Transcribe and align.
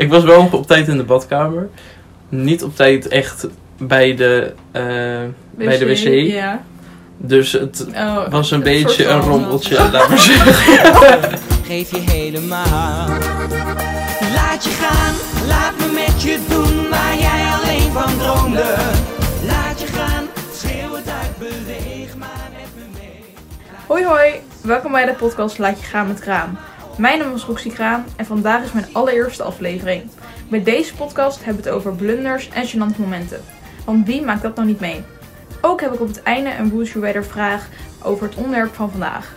ik 0.00 0.10
was 0.10 0.24
wel 0.24 0.48
op 0.52 0.66
tijd 0.66 0.88
in 0.88 0.96
de 0.96 1.04
badkamer. 1.04 1.68
Niet 2.28 2.62
op 2.62 2.76
tijd 2.76 3.08
echt 3.08 3.46
bij 3.78 4.14
de, 4.16 4.52
eh, 4.72 4.82
bij 5.50 5.78
de 5.78 5.86
wc. 5.86 6.30
Ja. 6.32 6.62
Dus 7.16 7.52
het 7.52 7.86
Oh, 7.94 8.28
was 8.28 8.50
een 8.50 8.62
beetje 8.62 9.06
een 9.06 9.20
rommeltje, 9.20 9.74
laat 9.92 10.08
maar 10.08 10.18
zeggen. 10.30 11.38
Geef 11.64 11.90
je 11.90 11.98
helemaal. 12.10 13.08
Laat 14.34 14.64
je 14.64 14.70
gaan, 14.70 15.14
laat 15.46 15.72
me 15.78 15.92
met 16.06 16.22
je 16.22 16.38
doen 16.48 16.88
waar 16.90 17.16
jij 17.18 17.48
alleen 17.60 17.92
van 17.92 18.18
droomde. 18.18 18.74
Laat 19.46 19.80
je 19.80 19.86
gaan, 19.86 20.24
schreeuw 20.54 20.94
het 20.94 21.08
uit, 21.08 21.38
beweeg 21.38 22.16
maar 22.18 22.48
met 22.52 22.68
me 22.76 22.98
mee. 22.98 23.24
Hoi 23.86 24.04
hoi, 24.04 24.32
welkom 24.62 24.92
bij 24.92 25.04
de 25.06 25.12
podcast 25.12 25.58
Laat 25.58 25.80
je 25.80 25.86
gaan 25.86 26.06
met 26.06 26.20
Kraam. 26.20 26.58
Mijn 26.96 27.18
naam 27.18 27.34
is 27.34 27.44
Roxy 27.44 27.70
Kraam 27.70 28.04
en 28.16 28.26
vandaag 28.26 28.64
is 28.64 28.72
mijn 28.72 28.86
allereerste 28.92 29.42
aflevering. 29.42 30.10
Bij 30.48 30.62
deze 30.62 30.94
podcast 30.94 31.44
hebben 31.44 31.62
we 31.62 31.68
het 31.68 31.78
over 31.78 31.94
blunders 31.94 32.48
en 32.48 32.68
gênante 32.68 32.98
momenten. 32.98 33.40
Want 33.84 34.06
wie 34.06 34.22
maakt 34.22 34.42
dat 34.42 34.54
nou 34.54 34.66
niet 34.66 34.80
mee? 34.80 35.02
Ook 35.60 35.80
heb 35.80 35.92
ik 35.92 36.00
op 36.00 36.08
het 36.08 36.22
einde 36.22 36.50
een 36.58 36.70
Woes 36.70 36.92
Weather 36.92 37.24
vraag 37.24 37.68
over 38.02 38.26
het 38.26 38.34
onderwerp 38.36 38.74
van 38.74 38.90
vandaag. 38.90 39.32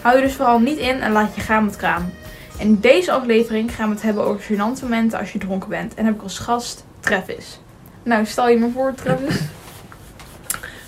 Hou 0.00 0.16
je 0.16 0.22
dus 0.22 0.34
vooral 0.34 0.58
niet 0.58 0.78
in 0.78 1.00
en 1.00 1.12
laat 1.12 1.34
je 1.34 1.40
gaan 1.40 1.64
met 1.64 1.76
Kraam. 1.76 2.12
En 2.58 2.66
in 2.66 2.80
deze 2.80 3.12
aflevering 3.12 3.74
gaan 3.74 3.88
we 3.88 3.94
het 3.94 4.04
hebben 4.04 4.24
over 4.24 4.42
gênante 4.42 4.82
momenten 4.82 5.18
als 5.18 5.32
je 5.32 5.38
dronken 5.38 5.68
bent. 5.68 5.94
En 5.94 6.04
heb 6.04 6.14
ik 6.14 6.22
als 6.22 6.38
gast 6.38 6.84
Travis. 7.00 7.60
Nou, 8.02 8.24
stel 8.24 8.48
je 8.48 8.58
me 8.58 8.70
voor 8.70 8.94
Travis. 8.94 9.40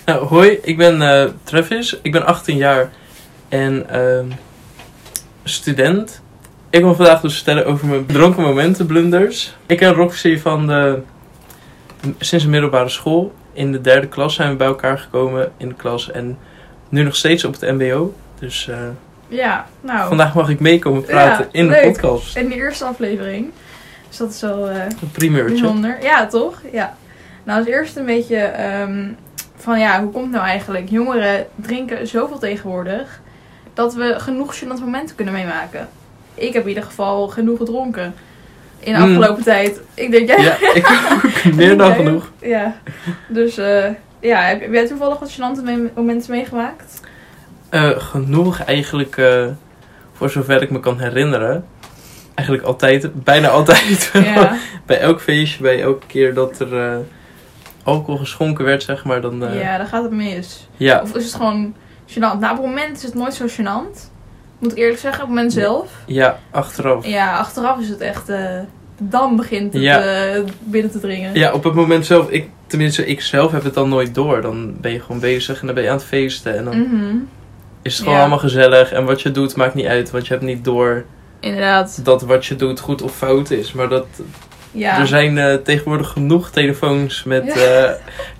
Nou, 0.04 0.26
hoi, 0.26 0.58
ik 0.62 0.76
ben 0.76 1.02
eh, 1.02 1.30
Travis. 1.42 1.98
Ik 2.02 2.12
ben 2.12 2.26
18 2.26 2.56
jaar 2.56 2.90
en 3.48 3.88
ehm, 3.88 4.26
student. 5.50 6.20
Ik 6.70 6.80
wil 6.82 6.94
vandaag 6.94 7.20
dus 7.20 7.34
vertellen 7.34 7.66
over 7.66 7.86
mijn 7.86 8.06
dronken 8.06 8.42
momenten 8.42 8.86
blunders. 8.86 9.56
Ik 9.66 9.76
ken 9.76 9.92
Roxy 9.94 10.38
van 10.38 10.66
de, 10.66 10.98
sinds 12.18 12.44
de 12.44 12.50
middelbare 12.50 12.88
school. 12.88 13.32
In 13.52 13.72
de 13.72 13.80
derde 13.80 14.06
klas 14.06 14.34
zijn 14.34 14.50
we 14.50 14.56
bij 14.56 14.66
elkaar 14.66 14.98
gekomen 14.98 15.52
in 15.56 15.68
de 15.68 15.74
klas. 15.74 16.10
En 16.10 16.38
nu 16.88 17.02
nog 17.02 17.16
steeds 17.16 17.44
op 17.44 17.60
het 17.60 17.70
mbo. 17.78 18.14
Dus 18.38 18.68
eh, 18.68 18.76
Ja, 19.28 19.66
nou. 19.80 20.08
vandaag 20.08 20.34
mag 20.34 20.48
ik 20.48 20.60
meekomen 20.60 21.02
praten 21.04 21.44
Ja, 21.44 21.60
in 21.60 21.66
de 21.66 21.72
leuk. 21.72 21.92
podcast. 21.92 22.36
In 22.36 22.48
de 22.48 22.54
eerste 22.54 22.84
aflevering. 22.84 23.50
Dus 24.08 24.16
dat 24.16 24.30
is 24.30 24.40
wel 24.40 24.70
Een 24.70 25.10
primeurtje. 25.12 25.60
bijzonder. 25.60 25.98
Ja, 26.02 26.26
toch? 26.26 26.62
Ja. 26.72 26.96
Nou, 27.44 27.58
als 27.58 27.68
eerste 27.68 28.00
een 28.00 28.06
beetje 28.06 28.36
ehm, 28.36 29.08
van 29.56 29.78
ja, 29.78 30.00
hoe 30.02 30.10
komt 30.12 30.24
het 30.24 30.34
nou 30.34 30.46
eigenlijk? 30.46 30.88
Jongeren 30.88 31.46
drinken 31.54 32.06
zoveel 32.06 32.38
tegenwoordig 32.38 33.20
dat 33.74 33.94
we 33.94 34.14
genoeg 34.18 34.58
gênante 34.58 34.80
momenten 34.84 35.16
kunnen 35.16 35.34
meemaken. 35.34 35.88
Ik 36.34 36.52
heb 36.52 36.62
in 36.62 36.68
ieder 36.68 36.84
geval 36.84 37.28
genoeg 37.28 37.58
gedronken 37.58 38.14
in 38.78 38.92
de 38.94 38.98
Mm. 38.98 39.04
afgelopen 39.16 39.44
tijd. 39.44 39.80
Ik 39.94 40.10
denk, 40.10 40.28
jij? 40.28 40.42
Ja, 40.42 40.56
ik 40.74 40.86
ook. 41.12 41.54
Meer 41.54 41.76
dan 41.76 41.94
genoeg. 41.94 42.30
Ja. 42.40 42.76
Dus 43.28 43.56
eh, 43.58 43.84
ja, 44.20 44.40
heb, 44.40 44.60
heb 44.60 44.72
jij 44.72 44.86
toevallig 44.86 45.18
wat 45.18 45.32
gênante 45.32 45.62
me- 45.64 45.90
momenten 45.94 46.30
meegemaakt? 46.30 47.00
Eh, 47.68 47.90
genoeg 47.90 48.60
eigenlijk, 48.64 49.16
eh, 49.16 49.46
voor 50.12 50.30
zover 50.30 50.62
ik 50.62 50.70
me 50.70 50.80
kan 50.80 51.00
herinneren. 51.00 51.64
Eigenlijk 52.34 52.68
altijd, 52.68 53.24
bijna 53.24 53.48
altijd. 53.58 54.10
Ja. 54.12 54.56
bij 54.86 55.00
elk 55.00 55.20
feestje, 55.20 55.62
bij 55.62 55.82
elke 55.82 56.06
keer 56.06 56.34
dat 56.34 56.60
er 56.60 57.00
alcohol 57.82 58.16
geschonken 58.16 58.64
werd, 58.64 58.82
zeg 58.82 59.04
maar. 59.04 59.20
Dan, 59.20 59.44
ja, 59.52 59.76
dan 59.78 59.86
gaat 59.86 60.02
het 60.02 60.12
mis. 60.12 60.68
ja. 60.76 61.00
Of 61.02 61.14
is 61.14 61.24
het 61.24 61.34
gewoon 61.34 61.74
gênant? 62.10 62.38
Nou, 62.40 62.50
op 62.56 62.62
het 62.62 62.66
moment 62.66 62.96
is 62.96 63.02
het 63.02 63.14
nooit 63.14 63.34
zo 63.34 63.46
gênant. 63.46 64.08
Moet 64.58 64.72
ik 64.72 64.78
eerlijk 64.78 64.98
zeggen, 64.98 65.22
op 65.22 65.28
het 65.28 65.36
moment 65.36 65.52
zelf. 65.52 65.90
ja, 66.06 66.38
achteraf. 66.50 67.06
Ja, 67.06 67.38
achteraf 67.38 67.78
is 67.80 67.88
het 67.88 68.00
echt... 68.00 68.28
eh, 68.28 68.58
dan 68.98 69.36
begint 69.36 69.72
het 69.72 69.82
Ja. 69.82 70.00
eh, 70.02 70.42
binnen 70.58 70.90
te 70.90 71.00
dringen. 71.00 71.34
Ja, 71.34 71.52
op 71.52 71.64
het 71.64 71.74
moment 71.74 72.06
zelf, 72.06 72.30
ik, 72.30 72.48
tenminste 72.66 73.06
ik 73.06 73.20
zelf 73.20 73.52
heb 73.52 73.64
het 73.64 73.74
dan 73.74 73.88
nooit 73.88 74.14
door. 74.14 74.40
Dan 74.42 74.80
ben 74.80 74.92
je 74.92 75.00
gewoon 75.00 75.20
bezig 75.20 75.60
en 75.60 75.66
dan 75.66 75.74
ben 75.74 75.84
je 75.84 75.90
aan 75.90 75.96
het 75.96 76.04
feesten. 76.06 76.56
En 76.56 76.64
dan 76.64 76.80
Mhm, 76.80 77.16
is 77.82 77.92
het 77.92 77.98
gewoon 77.98 78.14
Ja. 78.14 78.20
allemaal 78.20 78.38
gezellig. 78.38 78.92
En 78.92 79.04
wat 79.04 79.22
je 79.22 79.30
doet 79.30 79.56
maakt 79.56 79.74
niet 79.74 79.86
uit, 79.86 80.10
want 80.10 80.26
je 80.26 80.32
hebt 80.32 80.44
niet 80.44 80.64
door 80.64 81.04
Inderdaad. 81.40 82.00
dat 82.04 82.22
wat 82.22 82.46
je 82.46 82.56
doet 82.56 82.80
goed 82.80 83.02
of 83.02 83.16
fout 83.16 83.50
is. 83.50 83.72
Maar 83.72 83.88
dat, 83.88 84.06
Ja. 84.72 84.98
er 84.98 85.06
zijn 85.06 85.38
eh, 85.38 85.54
tegenwoordig 85.54 86.08
genoeg 86.08 86.50
telefoons 86.50 87.24
met 87.24 87.44
Ja. 87.46 87.52
eh, 87.54 87.92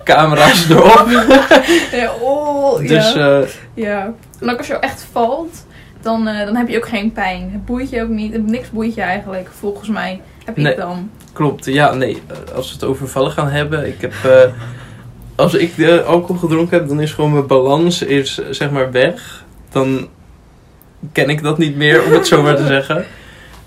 camera's 0.03 0.69
erop. 0.69 1.07
ja, 1.91 2.11
oh, 2.21 2.77
Dus 2.77 3.13
ja. 3.13 3.39
eh, 3.41 3.47
ja. 3.73 4.13
En 4.39 4.49
ook 4.51 4.57
als 4.57 4.67
je 4.67 4.73
echt 4.73 5.05
valt, 5.11 5.65
dan, 6.01 6.25
dan 6.25 6.55
heb 6.55 6.67
je 6.69 6.77
ook 6.77 6.87
geen 6.87 7.11
pijn. 7.11 7.49
Het 7.51 7.65
boeit 7.65 7.89
je 7.89 8.01
ook 8.01 8.09
niet. 8.09 8.47
Niks 8.47 8.69
boeit 8.69 8.93
je 8.95 9.01
eigenlijk, 9.01 9.49
volgens 9.59 9.89
mij. 9.89 10.21
Heb 10.45 10.57
ik 10.57 10.63
Nee. 10.63 10.75
dan. 10.75 11.09
Klopt, 11.33 11.65
ja, 11.65 11.93
nee. 11.93 12.21
Als 12.55 12.67
we 12.67 12.73
het 12.73 12.83
over 12.83 13.07
vallen 13.07 13.31
gaan 13.31 13.49
hebben, 13.49 13.87
ik 13.87 14.01
heb. 14.01 14.13
als 15.35 15.53
ik 15.53 15.75
de 15.75 16.03
alcohol 16.03 16.37
gedronken 16.37 16.77
heb, 16.79 16.87
dan 16.87 17.01
is 17.01 17.11
gewoon 17.11 17.31
mijn 17.33 17.47
balans 17.47 18.01
is, 18.01 18.41
zeg 18.49 18.71
maar 18.71 18.91
weg. 18.91 19.43
Dan 19.71 20.07
ken 21.11 21.29
ik 21.29 21.43
dat 21.43 21.57
niet 21.57 21.75
meer, 21.75 22.03
om 22.03 22.11
het 22.11 22.27
zo 22.27 22.41
maar 22.41 22.55
te 22.55 22.65
zeggen. 22.65 23.05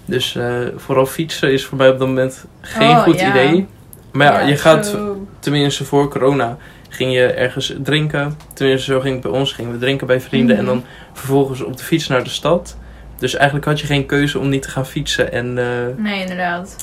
Dus 0.05 0.37
eh, 0.37 0.57
vooral 0.77 1.07
fietsen 1.07 1.53
is 1.53 1.65
voor 1.67 1.79
mij 1.79 1.89
op 1.91 1.99
dat 1.99 2.09
moment 2.09 2.45
geen 2.61 2.91
Oh, 2.91 3.03
goed 3.03 3.21
ja. 3.21 3.31
idee. 3.31 3.67
Maar 4.13 4.33
ja, 4.33 4.41
je 4.49 4.57
gaat, 4.57 4.87
zo. 4.87 5.27
tenminste 5.39 5.85
voor 5.85 6.09
corona, 6.09 6.57
ging 6.89 7.13
je 7.13 7.27
ergens 7.27 7.75
drinken. 7.83 8.37
Tenminste, 8.53 8.93
zo 8.93 9.01
ging 9.01 9.13
het 9.15 9.23
bij 9.31 9.41
ons. 9.41 9.53
Gingen 9.53 9.73
we 9.73 9.79
drinken 9.79 10.07
bij 10.07 10.21
vrienden 10.21 10.57
Mhm. 10.57 10.65
en 10.67 10.73
dan 10.73 10.85
vervolgens 11.13 11.61
op 11.63 11.77
de 11.77 11.85
fiets 11.85 12.09
naar 12.09 12.25
de 12.25 12.31
stad. 12.31 12.77
Dus 13.19 13.35
eigenlijk 13.35 13.67
had 13.67 13.81
je 13.81 13.87
geen 13.87 14.07
keuze 14.07 14.39
om 14.39 14.49
niet 14.49 14.63
te 14.63 14.69
gaan 14.71 14.87
fietsen. 14.87 15.33
En 15.33 15.59
eh, 15.59 15.65
Nee, 16.05 16.21
inderdaad. 16.21 16.77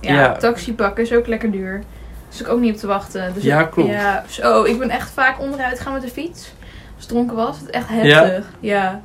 Ja, 0.00 0.12
Ja. 0.14 0.32
taxi 0.36 0.74
pakken 0.74 1.02
is 1.04 1.12
ook 1.12 1.26
lekker 1.26 1.50
duur. 1.50 1.82
Dus 2.30 2.40
ik 2.40 2.48
ook 2.48 2.60
niet 2.60 2.72
op 2.74 2.80
te 2.80 2.86
wachten. 2.86 3.34
Dus 3.34 3.42
Ja, 3.42 3.62
klopt. 3.62 3.90
Ja, 3.90 4.24
zo, 4.28 4.62
ik 4.64 4.78
ben 4.78 4.90
echt 4.90 5.10
vaak 5.10 5.40
onderuit 5.40 5.80
gaan 5.80 5.92
met 5.92 6.02
de 6.02 6.08
fiets. 6.08 6.52
Als 6.94 7.04
ik 7.04 7.08
dronken 7.10 7.36
was, 7.36 7.58
het 7.60 7.70
echt 7.70 7.88
heftig. 7.88 8.44
Ja. 8.60 9.00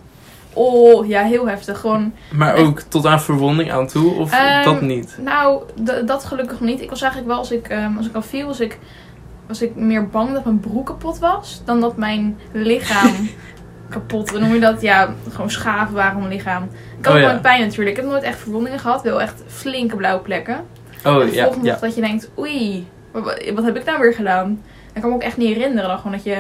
Oh, 0.54 1.08
ja, 1.08 1.24
heel 1.24 1.48
heftig. 1.48 1.80
Gewoon, 1.80 2.14
Maar 2.32 2.54
Echt? 2.56 2.66
ook 2.66 2.80
tot 2.80 3.06
aan 3.06 3.22
verwonding 3.22 3.72
aan 3.72 3.88
toe? 3.88 4.14
Of 4.14 4.32
Ehm, 4.32 4.64
dat 4.64 4.82
niet? 4.82 5.18
nou, 5.22 5.64
dat 6.06 6.24
gelukkig 6.26 6.60
niet. 6.60 6.82
Ik 6.82 6.90
was 6.90 7.02
eigenlijk 7.02 7.32
wel, 7.32 7.40
als 7.42 7.52
ik, 7.52 7.68
ehm, 7.68 7.98
als 7.98 8.08
ik 8.08 8.16
al 8.16 8.22
viel, 8.22 8.48
was 8.48 8.60
ik, 8.60 8.80
was 9.48 9.62
ik 9.62 9.76
meer 9.76 10.08
bang 10.10 10.32
dat 10.34 10.44
mijn 10.46 10.60
broek 10.60 10.86
kapot 10.86 11.20
was. 11.20 11.62
Dan 11.66 11.82
dat 11.82 11.98
mijn 11.98 12.38
lichaam 12.52 13.12
kapot, 13.90 14.40
noem 14.40 14.54
je 14.54 14.60
dat? 14.60 14.82
Ja, 14.82 15.14
gewoon 15.30 15.50
schaven 15.50 15.94
waren 15.96 16.18
mijn 16.20 16.32
lichaam. 16.34 16.64
Ik 17.00 17.06
had 17.06 17.14
Oh, 17.16 17.20
ja. 17.22 17.28
nooit 17.30 17.42
pijn 17.42 17.62
natuurlijk. 17.62 17.90
Ik 17.90 18.02
heb 18.04 18.12
nooit 18.12 18.24
echt 18.24 18.40
verwondingen 18.40 18.80
gehad. 18.80 19.02
Wel 19.02 19.22
echt 19.22 19.44
flinke 19.48 19.96
blauwe 19.96 20.22
plekken. 20.22 20.56
En 21.02 21.12
Oh 21.16 21.20
de 21.20 21.34
ja, 21.34 21.44
volgende 21.44 21.66
ja. 21.68 21.72
dag 21.72 21.82
dat 21.82 21.96
je 21.96 22.02
denkt, 22.02 22.30
oei, 22.40 22.88
wat, 23.12 23.24
wat 23.54 23.64
heb 23.64 23.76
ik 23.78 23.86
nou 23.86 24.00
weer 24.02 24.14
gedaan? 24.14 24.62
Ik 24.94 25.02
kan 25.02 25.10
me 25.10 25.16
ook 25.16 25.22
echt 25.22 25.38
niet 25.38 25.56
herinneren. 25.56 25.90
Dan 25.90 25.98
gewoon 25.98 26.12
dat 26.12 26.24
je, 26.24 26.38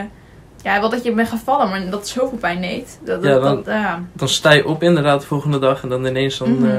ja, 0.63 0.79
wel 0.79 0.90
dat 0.90 1.03
je 1.03 1.12
bent 1.13 1.29
gevallen, 1.29 1.69
maar 1.69 1.90
dat 1.90 2.07
zoveel 2.07 2.38
pijn 2.38 2.62
deed. 2.62 3.00
Dat, 3.06 3.24
Ja, 3.24 3.29
dat, 3.29 3.41
dan- 3.44 3.56
dat- 3.56 3.66
ja. 3.66 4.01
Dan 4.13 4.28
sta 4.29 4.51
je 4.51 4.68
op 4.68 4.84
inderdaad 4.84 5.22
de 5.22 5.28
volgende 5.28 5.59
dag 5.59 5.84
en 5.84 5.90
dan 5.90 6.06
ineens 6.06 6.38
dan, 6.38 6.51
Mhm. 6.59 6.66
eh, 6.69 6.78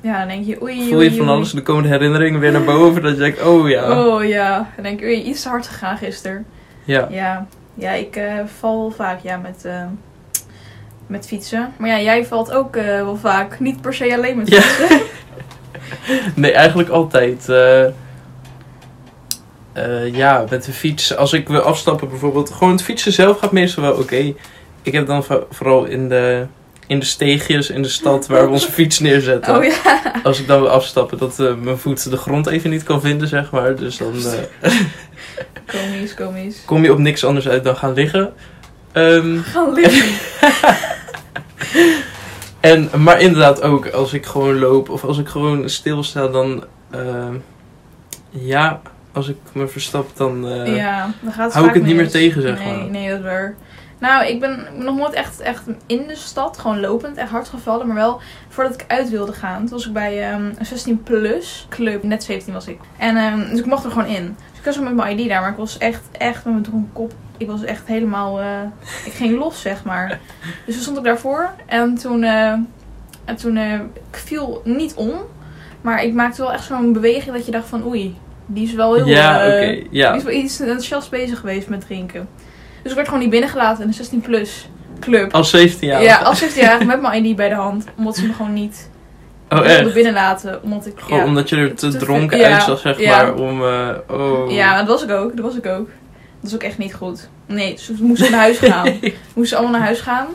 ja, 0.00 0.18
dan 0.18 0.28
denk 0.28 0.46
je, 0.46 0.62
oei, 0.62 0.88
voel 0.88 0.96
oei, 0.98 1.04
je 1.10 1.16
van 1.16 1.20
oei. 1.26 1.36
alles. 1.36 1.50
Dan 1.52 1.62
komen 1.62 1.82
de 1.82 1.88
herinneringen 1.88 2.40
weer 2.40 2.52
naar 2.52 2.64
boven. 2.64 3.02
Dat 3.02 3.12
je 3.12 3.18
denkt, 3.18 3.42
oh 3.42 3.68
ja. 3.68 4.00
Oh 4.06 4.24
ja, 4.24 4.68
dan 4.74 4.84
denk 4.84 5.00
je, 5.00 5.06
oei, 5.06 5.22
iets 5.22 5.42
te 5.42 5.48
hard 5.48 5.66
gegaan 5.66 5.96
gisteren. 5.96 6.46
Ja. 6.84 7.06
Ja, 7.10 7.46
ja 7.74 7.90
ik 7.90 8.16
eh, 8.16 8.32
val 8.58 8.90
vaak 8.96 9.20
ja, 9.22 9.36
met, 9.36 9.64
eh, 9.64 9.82
met 11.06 11.26
fietsen. 11.26 11.72
Maar 11.76 11.88
ja, 11.88 12.00
jij 12.00 12.24
valt 12.24 12.52
ook 12.52 12.74
wel 12.74 13.16
vaak. 13.16 13.60
Niet 13.60 13.80
per 13.80 13.94
se 13.94 14.14
alleen 14.16 14.36
met 14.36 14.48
Ja. 14.48 14.60
fietsen. 14.60 15.00
Nee, 16.34 16.52
eigenlijk 16.52 16.88
altijd. 16.88 17.48
Eh, 19.72 20.14
ja, 20.14 20.44
met 20.50 20.64
de 20.64 20.72
fiets. 20.72 21.16
Als 21.16 21.32
ik 21.32 21.48
wil 21.48 21.60
afstappen 21.60 22.08
bijvoorbeeld. 22.08 22.50
Gewoon 22.50 22.72
het 22.72 22.82
fietsen 22.82 23.12
zelf 23.12 23.38
gaat 23.38 23.52
meestal 23.52 23.82
wel 23.82 23.92
oké. 23.94 24.32
Ik 24.82 24.92
heb 24.92 25.06
dan 25.06 25.24
vo- 25.24 25.46
vooral 25.50 25.84
in 25.84 26.08
de, 26.08 26.46
in 26.86 26.98
de 26.98 27.04
steegjes 27.04 27.70
in 27.70 27.82
de 27.82 27.88
stad 27.88 28.26
waar 28.26 28.44
we 28.46 28.52
onze 28.52 28.72
fiets 28.72 28.98
neerzetten. 28.98 29.56
Oh 29.56 29.64
ja. 29.64 29.72
Als 30.22 30.40
ik 30.40 30.46
dan 30.46 30.60
wil 30.60 30.70
afstappen, 30.70 31.18
dat 31.18 31.40
eh, 31.40 31.54
mijn 31.54 31.78
voet 31.78 32.10
de 32.10 32.16
grond 32.16 32.46
even 32.46 32.70
niet 32.70 32.82
kan 32.82 33.00
vinden, 33.00 33.28
zeg 33.28 33.50
maar. 33.50 33.76
Dus 33.76 33.96
dan 33.96 34.12
eh, 34.60 34.72
Komisch, 35.66 36.14
komisch. 36.14 36.64
kom 36.66 36.82
je 36.84 36.92
op 36.92 36.98
niks 36.98 37.24
anders 37.24 37.48
uit 37.48 37.64
dan 37.64 37.76
gaan 37.76 37.92
liggen. 37.92 38.32
Ehm, 38.92 39.38
Gaan 39.42 39.72
liggen. 39.74 40.10
en, 42.60 42.90
maar 43.02 43.20
inderdaad 43.20 43.62
ook, 43.62 43.88
als 43.88 44.12
ik 44.12 44.26
gewoon 44.26 44.58
loop 44.58 44.88
of 44.88 45.04
als 45.04 45.18
ik 45.18 45.28
gewoon 45.28 45.68
stilsta, 45.68 46.26
dan... 46.28 46.64
ehm, 46.90 47.34
ja, 48.30 48.80
als 49.12 49.28
ik 49.28 49.36
me 49.52 49.68
verstap, 49.68 50.16
dan... 50.16 50.48
eh, 50.48 50.76
ja, 50.76 51.10
dan 51.20 51.32
gaat 51.32 51.44
het 51.44 51.54
hou 51.54 51.68
ik 51.68 51.74
het 51.74 51.82
niet 51.84 51.96
meer 51.96 52.10
tegen, 52.10 52.42
zeg 52.42 52.58
nee, 52.58 52.76
maar. 52.76 52.90
Nee, 52.90 53.08
dat 53.08 53.18
is 53.18 53.24
waar. 53.24 53.56
Nou, 53.98 54.26
ik 54.26 54.40
ben 54.40 54.66
nog 54.74 54.96
nooit 54.96 55.12
echt, 55.12 55.40
echt 55.40 55.62
in 55.86 56.06
de 56.06 56.16
stad, 56.16 56.58
gewoon 56.58 56.80
lopend, 56.80 57.16
echt 57.16 57.30
hard 57.30 57.48
gevallen. 57.48 57.86
Maar 57.86 57.96
wel 57.96 58.20
voordat 58.48 58.74
ik 58.74 58.84
uit 58.88 59.10
wilde 59.10 59.32
gaan. 59.32 59.58
Toen 59.60 59.70
was 59.70 59.86
ik 59.86 59.92
bij 59.92 60.30
ehm, 60.30 60.44
een 60.58 60.66
16 60.66 61.02
plus 61.02 61.66
club. 61.68 62.02
Net 62.02 62.24
17 62.24 62.52
was 62.52 62.66
ik. 62.66 62.78
En 62.98 63.16
ehm, 63.16 63.50
dus 63.50 63.58
ik 63.58 63.66
mocht 63.66 63.84
er 63.84 63.90
gewoon 63.90 64.06
in. 64.08 64.36
Dus 64.50 64.58
ik 64.58 64.64
was 64.64 64.74
zo 64.74 64.82
met 64.82 64.94
mijn 64.94 65.18
ID 65.18 65.28
daar. 65.28 65.40
Maar 65.40 65.50
ik 65.50 65.56
was 65.56 65.78
echt, 65.78 66.02
echt 66.12 66.44
met 66.44 66.52
mijn 66.52 66.64
dronken 66.64 66.90
kop. 66.92 67.12
Ik 67.36 67.46
was 67.46 67.64
echt 67.64 67.86
helemaal... 67.86 68.40
eh, 68.40 68.62
ik 69.04 69.12
ging 69.12 69.38
los, 69.38 69.60
zeg 69.60 69.84
maar. 69.84 70.08
Dus 70.66 70.74
toen 70.74 70.82
stond 70.82 70.98
ik 70.98 71.04
daarvoor. 71.04 71.50
En 71.66 71.94
toen... 71.94 72.22
eh, 72.22 72.52
en 73.24 73.36
toen... 73.36 73.56
ik 73.56 74.16
viel 74.16 74.60
niet 74.64 74.94
om. 74.94 75.12
Maar 75.80 76.02
ik 76.04 76.14
maakte 76.14 76.42
wel 76.42 76.52
echt 76.52 76.64
zo'n 76.64 76.92
beweging 76.92 77.34
dat 77.34 77.46
je 77.46 77.52
dacht 77.52 77.68
van 77.68 77.86
oei, 77.86 78.16
die 78.52 78.66
is 78.66 78.74
wel 78.74 78.94
heel... 78.94 79.06
ja, 79.06 79.44
eh, 79.44 79.84
ja. 79.90 80.10
Die 80.10 80.18
is 80.18 80.24
wel 80.26 80.34
iets 80.34 80.60
enthousiast 80.60 81.10
bezig 81.10 81.38
geweest 81.38 81.68
met 81.68 81.80
drinken. 81.80 82.28
Dus 82.82 82.90
ik 82.90 82.96
werd 82.96 83.08
gewoon 83.08 83.22
niet 83.22 83.32
binnengelaten 83.32 83.82
in 83.82 83.88
de 83.90 83.96
16 83.96 84.20
plus 84.20 84.68
club. 85.00 85.32
Als 85.32 85.50
17 85.50 85.88
jaar. 85.88 86.02
Ja, 86.02 86.16
als 86.16 86.38
17 86.38 86.62
jaar 86.62 86.86
met 86.86 87.00
mijn 87.00 87.24
ID 87.24 87.36
bij 87.36 87.48
de 87.48 87.54
hand. 87.54 87.84
Omdat 87.96 88.16
ze 88.16 88.26
me 88.26 88.32
gewoon 88.32 88.52
niet 88.52 88.90
Oh, 89.48 89.60
wilden 89.60 89.92
binnenlaten. 89.92 90.62
Omdat 90.62 90.86
ik, 90.86 91.00
Gewoon 91.00 91.18
ja, 91.18 91.24
omdat 91.24 91.48
je 91.48 91.56
er 91.56 91.74
te 91.74 91.88
te- 91.88 91.98
dronken 91.98 92.38
ja, 92.38 92.52
uitzag, 92.52 92.78
zeg 92.78 92.98
ja. 92.98 93.22
maar. 93.22 93.34
Om, 93.34 93.64
eh, 93.64 93.88
oh. 94.08 94.50
ja, 94.50 94.76
dat 94.76 94.86
was 94.86 95.02
ik 95.02 95.10
ook. 95.10 95.36
Dat 95.36 95.44
was 95.44 95.56
ik 95.56 95.66
ook. 95.66 95.88
Dat 96.40 96.50
is 96.50 96.54
ook 96.54 96.62
echt 96.62 96.78
niet 96.78 96.94
goed. 96.94 97.28
Nee, 97.46 97.74
dus 97.74 97.88
we 97.88 98.04
moesten 98.04 98.30
naar 98.30 98.40
huis 98.40 98.58
gaan. 98.58 98.84
We 98.84 99.14
moesten 99.34 99.58
allemaal 99.58 99.76
naar 99.76 99.86
huis 99.86 100.00
gaan. 100.00 100.26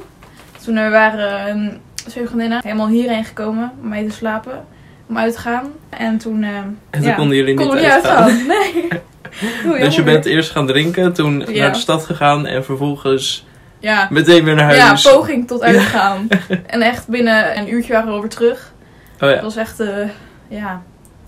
Toen 0.63 0.75
er 0.75 0.91
waren 0.91 1.47
ehm, 1.47 1.69
twee 2.09 2.25
vriendinnen 2.25 2.59
helemaal 2.63 2.87
hierheen 2.87 3.25
gekomen 3.25 3.71
om 3.81 3.87
mee 3.89 4.07
te 4.07 4.13
slapen. 4.13 4.65
Om 5.07 5.17
uit 5.17 5.33
te 5.33 5.39
gaan. 5.39 5.71
En 5.89 6.17
toen... 6.17 6.43
ehm, 6.43 6.53
En 6.53 6.77
toen 6.91 7.01
ja, 7.01 7.13
konden 7.15 7.37
jullie 7.37 7.57
niet 7.57 7.73
niet 7.73 7.83
uitgaan. 7.83 8.31
Nee. 8.47 9.79
Dus 9.79 9.95
je 9.95 10.03
bent 10.03 10.25
eerst 10.25 10.51
gaan 10.51 10.67
drinken, 10.67 11.13
toen 11.13 11.43
Ja. 11.47 11.61
naar 11.61 11.71
de 11.71 11.77
stad 11.79 12.05
gegaan 12.05 12.45
en 12.45 12.65
vervolgens 12.65 13.45
Ja, 13.79 14.07
meteen 14.09 14.43
weer 14.43 14.55
naar 14.55 14.75
ja, 14.75 14.85
huis. 14.85 15.01
poging 15.11 15.47
tot 15.47 15.61
uitgaan. 15.61 16.27
en 16.67 16.81
echt 16.81 17.07
binnen 17.07 17.57
een 17.57 17.73
uurtje 17.73 17.93
waren 17.93 18.13
we 18.13 18.19
weer 18.19 18.29
terug. 18.29 18.71
oh 19.15 19.27
Het 19.29 19.35
ja. 19.37 19.41
was 19.41 19.55
echt, 19.55 19.79
eh, 19.79 20.09
ja, 20.47 20.81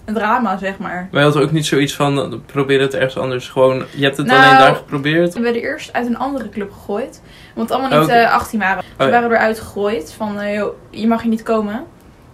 een 0.05 0.13
drama, 0.13 0.57
zeg 0.57 0.77
maar. 0.77 1.07
Maar 1.11 1.21
je 1.21 1.27
had 1.31 1.37
ook 1.37 1.51
niet 1.51 1.65
zoiets 1.65 1.93
van, 1.95 2.19
eh, 2.33 2.37
probeer 2.45 2.81
het 2.81 2.93
ergens 2.93 3.17
anders. 3.17 3.49
Gewoon, 3.49 3.83
je 3.95 4.03
hebt 4.03 4.17
het 4.17 4.25
Nou, 4.27 4.39
alleen 4.45 4.57
daar 4.57 4.75
geprobeerd. 4.75 5.33
We 5.33 5.39
werden 5.41 5.61
eerst 5.61 5.93
uit 5.93 6.05
een 6.07 6.17
andere 6.17 6.49
club 6.49 6.71
gegooid. 6.71 7.21
Want 7.55 7.71
allemaal 7.71 7.99
niet 7.99 8.09
eh 8.09 8.33
18 8.33 8.59
waren. 8.59 8.83
Ze 8.83 9.03
Oh 9.03 9.05
ja. 9.09 9.13
waren 9.13 9.31
eruit 9.31 9.59
gegooid 9.59 10.13
van, 10.17 10.39
eh, 10.39 10.55
joh, 10.55 10.73
je 10.89 11.07
mag 11.07 11.21
hier 11.21 11.29
niet 11.31 11.43
komen. 11.43 11.85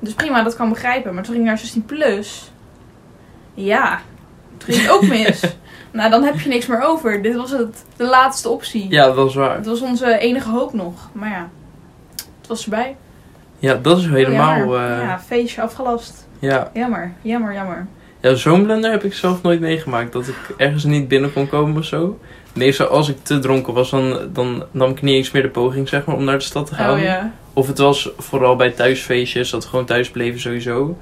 Dus 0.04 0.14
prima, 0.14 0.44
dat 0.44 0.56
kan 0.56 0.70
begrijpen. 0.70 1.14
Maar 1.14 1.24
toen 1.24 1.32
ging 1.34 1.46
ik 1.46 1.52
naar 1.52 1.60
16 1.60 1.86
plus. 1.86 2.52
Ja, 3.54 4.00
toen 4.58 4.74
ging 4.74 4.82
het 4.88 4.96
ook 4.96 5.08
mis. 5.08 5.42
nou, 5.92 6.10
dan 6.10 6.24
heb 6.24 6.40
je 6.40 6.50
niks 6.50 6.66
meer 6.68 6.82
over. 6.82 7.22
Dit 7.22 7.36
was 7.36 7.52
het, 7.52 7.86
de 7.96 8.04
laatste 8.06 8.50
optie. 8.50 8.90
Ja, 8.90 9.12
dat 9.12 9.30
is 9.30 9.36
waar. 9.36 9.56
Het 9.56 9.66
was 9.66 9.82
onze 9.82 10.18
enige 10.18 10.50
hoop 10.50 10.74
nog. 10.74 11.10
Maar 11.12 11.30
ja, 11.30 11.50
het 12.40 12.48
was 12.48 12.64
erbij. 12.64 12.96
Ja, 13.60 13.74
dat 13.76 13.98
is 13.98 14.06
helemaal... 14.08 14.58
Jammer. 14.58 14.92
eh, 14.92 14.98
Ja, 15.08 15.20
feestje 15.20 15.62
afgelast. 15.62 16.28
ja. 16.40 16.70
Jammer, 16.74 17.14
jammer, 17.22 17.54
jammer. 17.54 17.88
Ja, 18.20 18.36
zo'n 18.36 18.64
blunder 18.64 18.92
heb 18.92 19.04
ik 19.04 19.14
zelf 19.14 19.42
nooit 19.42 19.60
meegemaakt. 19.60 20.14
Dat 20.14 20.28
ik 20.28 20.36
ergens 20.58 20.84
niet 20.84 21.08
binnen 21.08 21.34
kon 21.34 21.50
komen 21.50 21.78
of 21.78 21.86
zo. 21.86 22.20
Meestal 22.54 22.88
als 22.88 23.10
ik 23.10 23.18
te 23.24 23.40
dronken 23.40 23.74
was, 23.74 23.90
dan, 23.90 24.18
dan 24.34 24.64
nam 24.72 24.90
ik 24.92 25.02
niet 25.02 25.16
eens 25.16 25.32
meer 25.32 25.42
de 25.42 25.50
poging 25.50 25.88
zeg 25.90 26.06
maar, 26.06 26.16
om 26.16 26.24
naar 26.24 26.38
de 26.38 26.44
stad 26.44 26.66
te 26.66 26.76
gaan. 26.76 26.94
Oh 26.96 27.02
ja. 27.02 27.32
Of 27.54 27.68
het 27.68 27.78
was 27.78 28.10
vooral 28.18 28.56
bij 28.56 28.72
thuisfeestjes, 28.72 29.50
dat 29.50 29.64
we 29.64 29.70
gewoon 29.70 29.86
thuis 29.86 30.10
bleven 30.10 30.40
sowieso. 30.40 30.98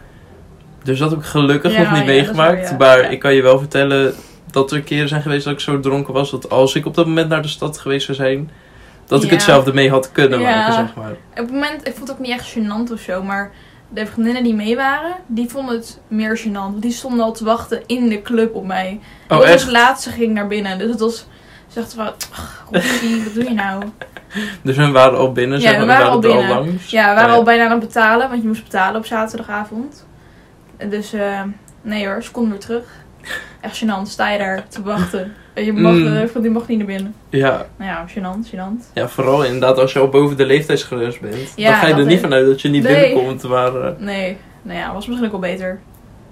Dus 0.83 0.99
dat 0.99 1.09
heb 1.09 1.19
ik 1.19 1.25
gelukkig 1.25 1.71
Ja, 1.73 1.79
nog 1.81 1.89
niet 1.91 1.99
ja, 1.99 2.05
meegemaakt. 2.05 2.69
ja. 2.69 2.75
Maar 2.77 3.11
ik 3.11 3.19
kan 3.19 3.33
je 3.33 3.41
wel 3.41 3.59
vertellen 3.59 4.13
dat 4.51 4.71
er 4.71 4.81
keren 4.81 5.07
zijn 5.07 5.21
geweest 5.21 5.43
dat 5.43 5.53
ik 5.53 5.59
zo 5.59 5.79
dronken 5.79 6.13
was. 6.13 6.31
Dat 6.31 6.49
als 6.49 6.75
ik 6.75 6.85
op 6.85 6.95
dat 6.95 7.05
moment 7.05 7.29
naar 7.29 7.41
de 7.41 7.47
stad 7.47 7.77
geweest 7.77 8.05
zou 8.05 8.17
zijn, 8.17 8.51
dat 9.05 9.23
ik 9.23 9.29
hetzelfde 9.29 9.73
mee 9.73 9.89
had 9.89 10.11
kunnen 10.11 10.41
maken, 10.41 10.73
zeg 10.73 10.95
maar. 10.95 11.11
Op 11.11 11.17
het 11.35 11.51
moment, 11.51 11.87
ik 11.87 11.93
vond 11.95 12.07
het 12.07 12.11
ook 12.17 12.23
niet 12.23 12.31
echt 12.31 12.55
gênant 12.57 12.91
of 12.91 12.99
zo, 12.99 13.23
maar 13.23 13.51
de 13.89 14.05
vriendinnen 14.05 14.43
die 14.43 14.53
mee 14.55 14.75
waren, 14.75 15.15
die 15.27 15.49
vonden 15.49 15.75
het 15.75 15.99
meer 16.07 16.39
gênant. 16.39 16.79
Die 16.79 16.91
stonden 16.91 17.25
al 17.25 17.33
te 17.33 17.43
wachten 17.43 17.81
in 17.85 18.09
de 18.09 18.21
club 18.21 18.55
op 18.55 18.65
mij. 18.65 18.99
Oh, 19.29 19.47
echt? 19.47 19.61
het 19.61 19.71
laatste 19.71 20.09
ging 20.09 20.33
naar 20.33 20.47
binnen. 20.47 20.77
Dus 20.77 20.89
het 20.89 20.99
was, 20.99 21.25
ze 21.71 21.79
dachten 21.79 21.97
van, 21.97 22.07
"Ach, 22.31 22.65
Roesie, 22.71 23.23
wat 23.23 23.33
doe 23.33 23.43
je 23.43 23.53
nou? 23.53 23.83
Dus 24.63 24.75
we 24.75 24.91
waren 24.91 25.17
al 25.17 25.31
binnen, 25.31 25.59
Ja, 25.59 25.69
zeg 25.69 25.79
we 25.79 25.85
maar. 25.85 25.97
waren 25.99 26.05
we 26.05 26.11
al 26.11 26.21
waren 26.21 26.31
er 26.31 26.35
al 26.35 26.55
binnen. 26.55 26.71
langs. 26.73 26.89
Ja, 26.91 27.09
we 27.09 27.15
waren 27.15 27.29
Oh, 27.31 27.35
al 27.37 27.43
bijna 27.43 27.63
aan 27.63 27.71
het 27.71 27.79
betalen, 27.79 28.29
want 28.29 28.41
je 28.41 28.47
moest 28.47 28.63
betalen 28.63 28.95
op 28.99 29.05
zaterdagavond. 29.05 30.05
Dus 30.89 31.13
eh, 31.13 31.41
nee 31.81 32.05
hoor, 32.07 32.23
ze 32.23 32.31
konden 32.31 32.51
weer 32.51 32.59
terug. 32.61 32.83
Echt 33.61 33.83
gênant, 33.83 34.01
sta 34.07 34.29
je 34.29 34.37
daar 34.37 34.67
te 34.67 34.81
wachten. 34.81 35.33
En 35.53 35.65
je 35.65 35.73
mag, 35.73 35.93
Mm. 35.93 36.15
eh, 36.17 36.27
van 36.27 36.41
die 36.41 36.51
mag 36.51 36.67
niet 36.67 36.77
naar 36.77 36.87
binnen. 36.87 37.15
Ja, 37.29 37.65
Nou 37.77 37.91
ja, 37.91 38.05
gênant, 38.07 38.47
gênant. 38.49 38.93
ja, 38.93 39.07
vooral 39.07 39.43
inderdaad 39.43 39.77
als 39.77 39.93
je 39.93 39.99
al 39.99 40.09
boven 40.09 40.37
de 40.37 40.45
leeftijdsgrens 40.45 41.19
bent. 41.19 41.53
Ja, 41.55 41.69
dan 41.69 41.79
ga 41.79 41.85
je 41.85 41.91
er 41.91 41.97
dat 41.97 42.07
niet 42.07 42.19
vanuit 42.19 42.45
dat 42.45 42.61
je 42.61 42.69
niet 42.69 42.83
Nee. 42.83 43.01
binnenkomt. 43.07 43.43
Maar 43.43 43.75
eh, 43.75 43.91
Nee, 43.97 44.37
nou 44.61 44.79
ja, 44.79 44.93
was 44.93 45.07
misschien 45.07 45.25
ook 45.25 45.41
wel 45.41 45.51
beter. 45.51 45.79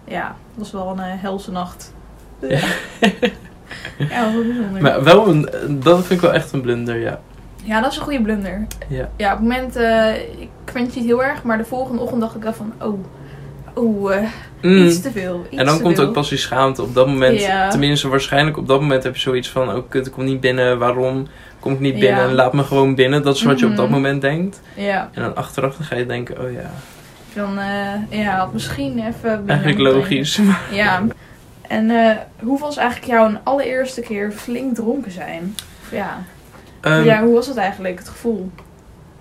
Ja, 0.07 0.25
het 0.27 0.57
was 0.57 0.71
wel 0.71 0.89
een 0.97 0.99
helse 0.99 1.51
nacht. 1.51 1.93
Ja. 2.39 2.59
ja, 3.97 4.05
dat 4.25 4.33
was 4.33 4.33
wel 4.33 4.43
bijzonder. 4.43 4.81
Maar 4.81 5.03
wel 5.03 5.27
een, 5.27 5.49
dat 5.69 5.97
vind 5.97 6.11
ik 6.11 6.21
wel 6.21 6.33
echt 6.33 6.51
een 6.51 6.61
blunder, 6.61 6.99
ja. 6.99 7.19
Ja, 7.63 7.81
dat 7.81 7.91
is 7.91 7.97
een 7.97 8.03
goede 8.03 8.21
blunder. 8.21 8.67
Ja. 8.87 9.09
Ja, 9.17 9.31
op 9.33 9.39
het 9.39 9.47
moment, 9.47 9.75
eh, 9.75 10.15
ik 10.39 10.49
het 10.73 10.95
niet 10.95 11.05
heel 11.05 11.23
erg, 11.23 11.43
maar 11.43 11.57
de 11.57 11.65
volgende 11.65 12.01
ochtend 12.01 12.21
dacht 12.21 12.35
ik 12.35 12.43
wel 12.43 12.53
van, 12.53 12.73
oh, 12.81 12.99
oh, 13.73 14.13
eh, 14.15 14.21
Mm. 14.61 14.85
iets 14.85 15.01
te 15.01 15.11
veel. 15.11 15.45
Iets 15.49 15.59
En 15.61 15.65
dan 15.65 15.81
komt 15.81 15.95
veel. 15.95 16.05
ook 16.07 16.13
pas 16.13 16.29
die 16.29 16.37
schaamte. 16.37 16.81
Op 16.81 16.95
dat 16.95 17.07
moment, 17.07 17.41
Ja. 17.41 17.69
tenminste 17.69 18.07
waarschijnlijk 18.07 18.57
op 18.57 18.67
dat 18.67 18.81
moment 18.81 19.03
heb 19.03 19.13
je 19.15 19.21
zoiets 19.21 19.49
van... 19.49 19.75
Oh 19.75 19.83
kut, 19.89 20.05
ik 20.05 20.11
kom 20.11 20.23
niet 20.23 20.39
binnen. 20.39 20.77
Waarom 20.79 21.27
kom 21.59 21.73
ik 21.73 21.79
niet 21.79 21.93
Ja. 21.93 21.99
binnen? 21.99 22.33
Laat 22.33 22.53
me 22.53 22.63
gewoon 22.63 22.95
binnen. 22.95 23.23
Dat 23.23 23.35
is 23.35 23.43
wat 23.43 23.59
je 23.59 23.65
op 23.65 23.75
dat 23.75 23.85
Mhm. 23.85 23.93
moment 23.93 24.21
denkt. 24.21 24.61
Ja, 24.75 25.09
En 25.13 25.21
dan 25.21 25.35
achteraf 25.35 25.75
dan 25.77 25.85
ga 25.85 25.95
je 25.95 26.05
denken, 26.05 26.39
oh 26.41 26.51
ja, 26.51 26.71
dan, 27.33 27.57
eh, 27.59 28.19
ja, 28.21 28.49
misschien 28.53 28.97
even 28.99 29.45
binnen 29.45 29.63
eigenlijk 29.63 29.95
logisch. 29.95 30.39
Ja. 30.71 31.01
En 31.69 31.89
eh, 31.89 32.15
hoe 32.39 32.59
was 32.59 32.77
eigenlijk 32.77 33.11
jouw 33.11 33.31
allereerste 33.43 34.01
keer 34.01 34.31
flink 34.31 34.75
dronken 34.75 35.11
zijn? 35.11 35.55
Ja. 35.91 36.23
Ehm, 36.81 37.03
ja, 37.03 37.23
hoe 37.23 37.33
was 37.33 37.47
het 37.47 37.57
eigenlijk, 37.57 37.97
het 37.99 38.09
gevoel? 38.09 38.51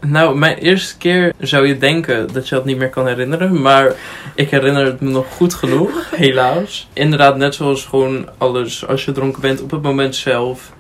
Nou, 0.00 0.39
mijn 0.39 0.56
eerste 0.56 0.97
keer 0.97 1.33
zou 1.39 1.67
je 1.67 1.79
denken 1.79 2.33
dat 2.33 2.49
je 2.49 2.55
dat 2.55 2.65
niet 2.65 2.79
meer 2.79 2.89
kan 2.91 3.06
herinneren. 3.06 3.62
Maar 3.62 3.93
ik 4.35 4.50
herinner 4.50 4.85
het 4.85 5.00
me 5.00 5.11
nog 5.11 5.27
goed 5.37 5.55
genoeg, 5.55 6.11
helaas. 6.17 6.89
Inderdaad, 6.93 7.37
net 7.37 7.55
zoals 7.55 7.85
gewoon 7.85 8.29
alles. 8.39 8.87
Als 8.87 9.05
je 9.05 9.12
dronken 9.12 9.41
bent 9.41 9.62
op 9.62 9.71
het 9.71 9.83
moment 9.83 10.17
zelf, 10.17 10.73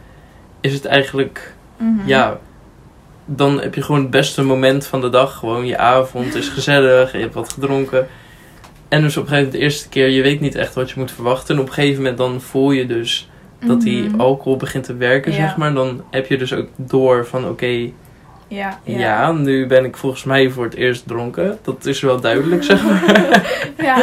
is 0.60 0.72
het 0.72 0.84
eigenlijk, 0.84 1.54
Mhm. 1.76 2.08
ja... 2.08 2.38
Dan 3.30 3.60
heb 3.60 3.74
je 3.74 3.82
gewoon 3.82 4.00
het 4.00 4.10
beste 4.10 4.42
moment 4.42 4.86
van 4.86 5.00
de 5.00 5.10
dag. 5.10 5.34
Gewoon 5.36 5.66
je 5.66 5.78
avond 5.78 6.34
is 6.34 6.48
gezellig, 6.48 7.12
je 7.12 7.18
hebt 7.18 7.34
wat 7.34 7.52
gedronken. 7.52 8.06
En 8.88 9.02
dus 9.02 9.16
op 9.16 9.22
een 9.22 9.28
gegeven 9.28 9.34
moment 9.36 9.52
de 9.52 9.58
eerste 9.58 9.88
keer, 9.88 10.08
je 10.08 10.22
weet 10.22 10.40
niet 10.40 10.54
echt 10.54 10.74
wat 10.74 10.88
je 10.90 10.94
moet 10.98 11.12
verwachten. 11.12 11.54
En 11.54 11.60
op 11.60 11.66
een 11.68 11.72
gegeven 11.74 11.96
moment 12.02 12.18
dan 12.18 12.40
voel 12.40 12.70
je 12.70 12.86
dus 12.86 13.28
dat 13.66 13.80
die 13.80 14.02
Mhm. 14.02 14.20
alcohol 14.20 14.56
begint 14.56 14.84
te 14.84 14.96
werken, 14.96 15.32
Ja. 15.32 15.38
zeg 15.38 15.56
maar. 15.56 15.74
Dan 15.74 16.02
heb 16.10 16.26
je 16.26 16.38
dus 16.38 16.52
ook 16.52 16.66
door 16.76 17.26
van, 17.26 17.48
oké, 17.48 17.90
Ja, 18.48 18.78
ja. 18.84 19.32
nu 19.32 19.66
ben 19.66 19.84
ik 19.84 19.96
volgens 19.96 20.24
mij 20.24 20.50
voor 20.50 20.64
het 20.64 20.74
eerst 20.74 21.06
dronken. 21.06 21.58
Dat 21.62 21.84
is 21.86 22.00
wel 22.00 22.20
duidelijk, 22.20 22.64
zeg 22.64 22.82
maar. 22.84 23.02
ja. 23.78 24.02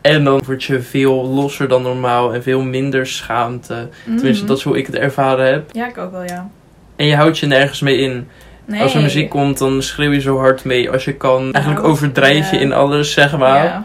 En 0.00 0.24
dan 0.24 0.42
word 0.46 0.64
je 0.64 0.80
veel 0.80 1.26
losser 1.26 1.68
dan 1.68 1.82
normaal 1.82 2.34
en 2.34 2.42
veel 2.42 2.62
minder 2.62 3.06
schaamte. 3.06 3.88
Tenminste, 4.04 4.38
Mhm. 4.38 4.46
dat 4.46 4.58
is 4.58 4.64
hoe 4.64 4.78
ik 4.78 4.86
het 4.86 4.94
ervaren 4.96 5.46
heb. 5.52 5.70
Ja, 5.72 5.88
ik 5.88 5.98
ook 5.98 6.10
wel, 6.12 6.22
ja. 6.24 6.48
En 6.96 7.06
je 7.06 7.16
houdt 7.16 7.38
je 7.38 7.46
nergens 7.46 7.80
mee 7.80 7.96
in. 7.98 8.28
Nee. 8.64 8.80
Als 8.82 8.94
er 8.94 9.02
muziek 9.02 9.30
komt, 9.30 9.58
dan 9.58 9.82
schreeuw 9.82 10.10
je 10.12 10.20
zo 10.20 10.38
hard 10.38 10.64
mee 10.64 10.90
als 10.90 11.04
je 11.04 11.12
kan. 11.14 11.40
Eigenlijk 11.52 11.82
Nou, 11.82 11.94
overdrijf 11.94 12.50
je 12.50 12.56
ja. 12.56 12.62
in 12.62 12.72
alles, 12.72 13.12
zeg 13.12 13.36
maar. 13.38 13.64
Ja. 13.64 13.84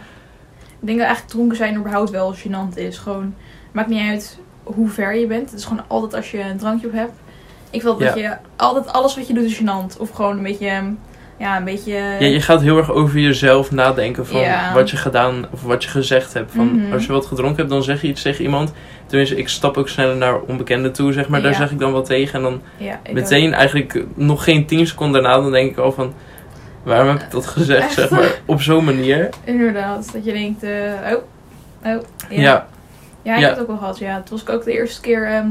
Ik 0.82 0.88
denk 0.88 0.98
dat 1.00 1.08
eigenlijk 1.08 1.36
dronken 1.36 1.58
zijn 1.58 1.76
überhaupt 1.78 2.10
wel 2.10 2.36
gênant 2.36 2.76
is. 2.78 2.98
Gewoon, 2.98 3.34
maakt 3.72 3.90
niet 3.90 4.10
uit 4.10 4.40
hoe 4.64 4.90
ver 4.90 5.16
je 5.16 5.28
bent. 5.28 5.50
Het 5.50 5.60
is 5.60 5.66
gewoon 5.66 5.84
altijd 5.88 6.14
als 6.14 6.32
je 6.32 6.40
een 6.40 6.58
drankje 6.58 6.88
op 6.88 6.94
hebt. 6.94 7.12
Ik 7.70 7.82
wil 7.82 7.98
dat 7.98 8.16
je 8.16 8.36
altijd 8.56 8.88
alles 8.94 9.16
wat 9.16 9.28
je 9.28 9.34
doet 9.34 9.44
is 9.44 9.62
gênant. 9.62 10.00
Of 10.00 10.10
gewoon 10.10 10.38
een 10.38 10.44
beetje, 10.44 10.84
ja, 11.38 11.58
een 11.58 11.64
beetje... 11.64 11.94
Ja, 11.94 12.26
je 12.26 12.42
gaat 12.42 12.62
heel 12.62 12.78
erg 12.78 12.92
over 12.92 13.20
jezelf 13.20 13.72
nadenken 13.72 14.26
van 14.28 14.40
Ja. 14.40 14.74
wat 14.74 14.90
je 14.90 14.98
gedaan 14.98 15.46
of 15.52 15.64
wat 15.64 15.84
je 15.84 15.90
gezegd 15.90 16.34
hebt. 16.34 16.52
Van, 16.52 16.82
Mhm. 16.82 16.94
Als 16.94 17.06
je 17.06 17.12
wat 17.12 17.26
gedronken 17.26 17.58
hebt, 17.58 17.70
dan 17.70 17.84
zeg 17.84 18.02
je 18.02 18.08
iets 18.08 18.22
tegen 18.22 18.44
iemand. 18.44 18.74
Tenminste, 19.06 19.36
ik 19.38 19.48
stap 19.50 19.78
ook 19.78 19.90
sneller 19.90 20.18
naar 20.18 20.40
onbekenden 20.40 20.92
toe, 20.94 21.14
zeg 21.14 21.28
maar. 21.28 21.42
Daar 21.42 21.56
zeg 21.56 21.72
ik 21.72 21.80
dan 21.80 21.92
wat 21.92 22.06
tegen. 22.06 22.36
En 22.36 22.42
dan 22.42 22.62
meteen 23.14 23.54
eigenlijk 23.54 24.04
nog 24.14 24.44
geen 24.44 24.66
tien 24.66 24.88
seconden 24.88 25.22
daarna, 25.24 25.42
dan 25.42 25.52
denk 25.52 25.72
ik 25.72 25.78
al 25.78 25.92
van... 25.92 26.14
Waarom 26.84 27.08
heb 27.08 27.22
ik 27.22 27.32
dat 27.32 27.46
gezegd, 27.46 27.82
Echt? 27.84 27.94
zeg 27.94 28.10
maar. 28.10 28.42
Op 28.46 28.62
zo'n 28.62 28.84
manier. 28.86 29.30
Inderdaad, 29.44 30.14
dat 30.14 30.26
je 30.26 30.32
denkt, 30.32 30.64
eh, 30.64 30.72
oh, 31.04 31.22
oh, 31.96 32.02
Ja. 32.30 32.42
ja. 32.42 32.68
Ja, 33.24 33.34
ik 33.36 33.40
Ja. 33.40 33.46
heb 33.48 33.50
het 33.52 33.60
ook 33.60 33.68
wel 33.68 33.78
gehad, 33.78 33.98
ja. 34.00 34.16
Het 34.16 34.30
was 34.30 34.48
ook 34.48 34.64
de 34.64 34.72
eerste 34.74 35.02
keer 35.02 35.28
ehm, 35.28 35.48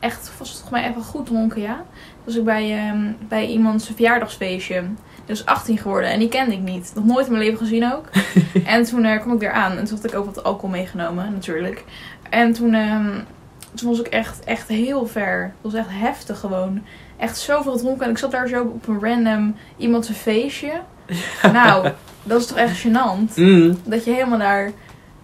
echt, 0.00 0.30
was 0.38 0.48
het 0.48 0.58
volgens 0.58 0.70
mij 0.70 0.88
even 0.90 1.02
goed 1.02 1.26
dronken, 1.26 1.60
ja. 1.60 1.84
Was 2.24 2.36
ik 2.36 2.44
bij, 2.44 2.78
ehm, 2.78 3.00
bij 3.28 3.46
iemands 3.46 3.86
verjaardagsfeestje. 3.94 4.82
Was 5.26 5.46
18 5.46 5.78
geworden 5.78 6.10
en 6.10 6.18
die 6.18 6.28
kende 6.28 6.52
ik 6.54 6.60
niet. 6.60 6.92
Nog 6.94 7.04
nooit 7.04 7.26
in 7.26 7.32
mijn 7.32 7.44
leven 7.44 7.58
gezien 7.58 7.92
ook. 7.92 8.08
en 8.64 8.82
toen 8.84 9.04
eh, 9.04 9.20
kwam 9.20 9.34
ik 9.34 9.40
weer 9.40 9.52
aan 9.52 9.76
en 9.78 9.84
toen 9.84 9.96
had 9.96 10.04
ik 10.12 10.18
ook 10.18 10.24
wat 10.24 10.44
alcohol 10.44 10.70
meegenomen, 10.70 11.32
natuurlijk. 11.32 11.84
En 12.30 12.52
toen, 12.52 12.74
ehm, 12.74 13.10
toen 13.74 13.88
was 13.88 14.00
ik 14.00 14.06
echt, 14.06 14.44
echt 14.44 14.68
heel 14.68 15.06
ver. 15.06 15.42
Het 15.42 15.72
was 15.72 15.74
echt 15.74 15.88
heftig 15.90 16.38
gewoon. 16.40 16.82
Echt 17.22 17.38
zoveel 17.38 17.76
dronken. 17.76 18.04
En 18.04 18.10
ik 18.10 18.18
zat 18.18 18.30
daar 18.30 18.48
zo 18.48 18.62
op 18.62 18.88
een 18.88 19.00
random 19.00 19.54
iemands 19.76 20.10
feestje. 20.10 20.72
Nou, 21.52 21.88
dat 22.22 22.40
is 22.40 22.46
toch 22.46 22.56
echt 22.58 22.86
gênant. 22.86 23.34
Mm. 23.36 23.78
Dat 23.84 24.04
je 24.04 24.10
helemaal 24.10 24.38
daar 24.38 24.70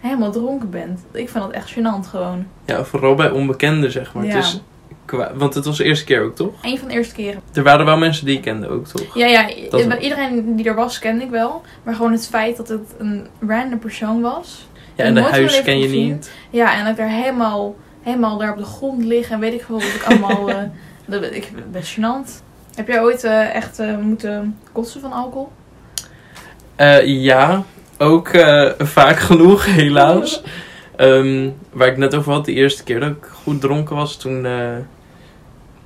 helemaal 0.01 0.31
dronken 0.31 0.71
bent. 0.71 1.01
Ik 1.13 1.29
vind 1.29 1.45
dat 1.45 1.53
echt 1.53 1.73
gênant 1.73 2.09
gewoon. 2.09 2.47
Ja, 2.65 2.85
vooral 2.85 3.15
bij 3.15 3.31
onbekenden, 3.31 3.93
zeg 3.93 4.15
maar. 4.15 4.25
Ja. 4.25 4.35
Het 4.35 4.45
is 4.45 4.61
Qua, 5.05 5.33
want 5.35 5.55
het 5.55 5.65
was 5.65 5.77
de 5.77 5.85
eerste 5.85 6.05
keer 6.05 6.23
ook, 6.23 6.35
toch? 6.37 6.53
Een 6.63 6.79
van 6.79 6.89
de 6.89 6.95
eerste 6.95 7.15
keren. 7.15 7.41
Er 7.55 7.63
waren 7.63 7.87
wel 7.87 7.97
mensen 7.97 8.27
die 8.27 8.37
ik 8.37 8.43
kende 8.43 8.69
ook, 8.69 8.87
toch? 8.87 9.17
Ja, 9.17 9.27
ja. 9.27 9.49
Dat- 9.71 10.01
iedereen 10.01 10.57
die 10.57 10.67
er 10.67 10.75
was, 10.75 10.99
kende 10.99 11.25
ik 11.25 11.31
wel. 11.31 11.63
Maar 11.83 11.95
gewoon 11.95 12.13
het 12.13 12.29
feit 12.29 12.57
dat 12.57 12.69
het 12.69 12.95
een 12.99 13.27
random 13.47 13.79
persoon 13.79 14.21
was. 14.21 14.67
Ja, 14.95 15.05
en 15.05 15.15
de 15.15 15.21
huis 15.23 15.63
ken 15.63 15.79
je 15.79 15.85
gezien. 15.85 16.07
niet. 16.07 16.31
Ja, 16.51 16.73
en 16.75 16.81
dat 16.81 16.91
ik 16.91 16.97
daar 16.97 17.09
helemaal, 17.09 17.75
helemaal 18.03 18.39
daar 18.39 18.53
op 18.53 18.59
de 18.59 18.65
grond 18.65 19.05
lig 19.05 19.31
en 19.31 19.41
weet 19.41 19.53
ik 19.53 19.63
veel 19.63 19.75
wat 19.81 19.95
ik 19.95 20.05
allemaal... 20.05 20.51
dat, 21.09 21.23
ik 21.23 21.45
vind 21.45 21.57
het 21.57 21.73
best 21.73 21.95
gênant. 21.99 22.43
Heb 22.75 22.89
jij 22.89 23.03
ooit 23.03 23.25
eh, 23.25 23.55
echt 23.55 23.79
eh, 23.79 23.97
moeten 23.97 24.59
kotsen 24.73 25.01
van 25.01 25.13
alcohol? 25.13 25.53
Eh, 26.77 27.07
ja, 27.07 27.63
ook 27.99 28.31
vaak 28.79 29.19
genoeg, 29.19 29.65
helaas. 29.65 30.43
Ehm, 30.97 31.51
waar 31.73 31.89
ik 31.89 31.97
net 31.97 32.15
over 32.15 32.33
had, 32.33 32.45
de 32.45 32.53
eerste 32.53 32.85
keer 32.85 33.01
dat 33.01 33.11
ik 33.11 33.29
goed 33.45 33.61
dronken 33.61 33.97
was, 33.97 34.17
toen 34.17 34.47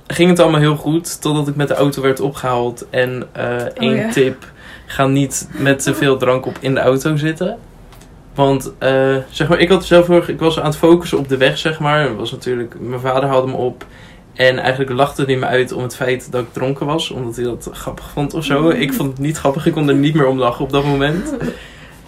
ging 0.07 0.29
het 0.29 0.39
allemaal 0.39 0.59
heel 0.59 0.75
goed. 0.75 1.21
Totdat 1.21 1.47
ik 1.47 1.55
met 1.55 1.67
de 1.67 1.73
auto 1.73 2.01
werd 2.01 2.19
opgehaald. 2.19 2.85
En 2.89 3.27
eh 3.31 3.55
één 3.55 3.95
ja. 3.95 4.11
tip, 4.11 4.51
ga 4.85 5.07
niet 5.07 5.49
met 5.51 5.83
te 5.83 5.93
veel 5.93 6.17
drank 6.17 6.45
op 6.45 6.57
in 6.59 6.73
de 6.73 6.79
auto 6.79 7.15
zitten. 7.15 7.57
Want 8.35 8.73
zeg 9.29 9.47
maar, 9.49 9.59
ik 9.59 9.69
had 9.69 9.85
zelf 9.85 10.07
heel 10.07 10.15
erg- 10.15 10.29
ik 10.29 10.39
was 10.39 10.59
aan 10.59 10.65
het 10.65 10.77
focussen 10.77 11.17
op 11.17 11.29
de 11.29 11.37
weg, 11.37 11.57
zeg 11.57 11.79
maar. 11.79 12.15
Was 12.15 12.31
natuurlijk, 12.31 12.75
mijn 12.79 12.99
vader 12.99 13.29
haalde 13.29 13.47
me 13.47 13.57
op. 13.57 13.85
En 14.33 14.59
eigenlijk 14.59 14.91
lachte 14.91 15.23
hij 15.23 15.35
me 15.35 15.45
uit 15.45 15.71
om 15.71 15.83
het 15.83 15.95
feit 15.95 16.31
dat 16.31 16.41
ik 16.41 16.53
dronken 16.53 16.85
was. 16.85 17.09
Omdat 17.09 17.35
hij 17.35 17.45
dat 17.45 17.69
grappig 17.73 18.09
vond 18.13 18.33
of 18.33 18.45
zo. 18.45 18.69
Ik 18.69 18.93
vond 18.93 19.09
het 19.09 19.19
niet 19.19 19.37
grappig. 19.37 19.65
Ik 19.65 19.73
kon 19.73 19.87
er 19.89 19.95
niet 19.95 20.13
meer 20.13 20.27
om 20.27 20.37
lachen 20.37 20.65
op 20.65 20.71
dat 20.71 20.83
moment. 20.85 21.33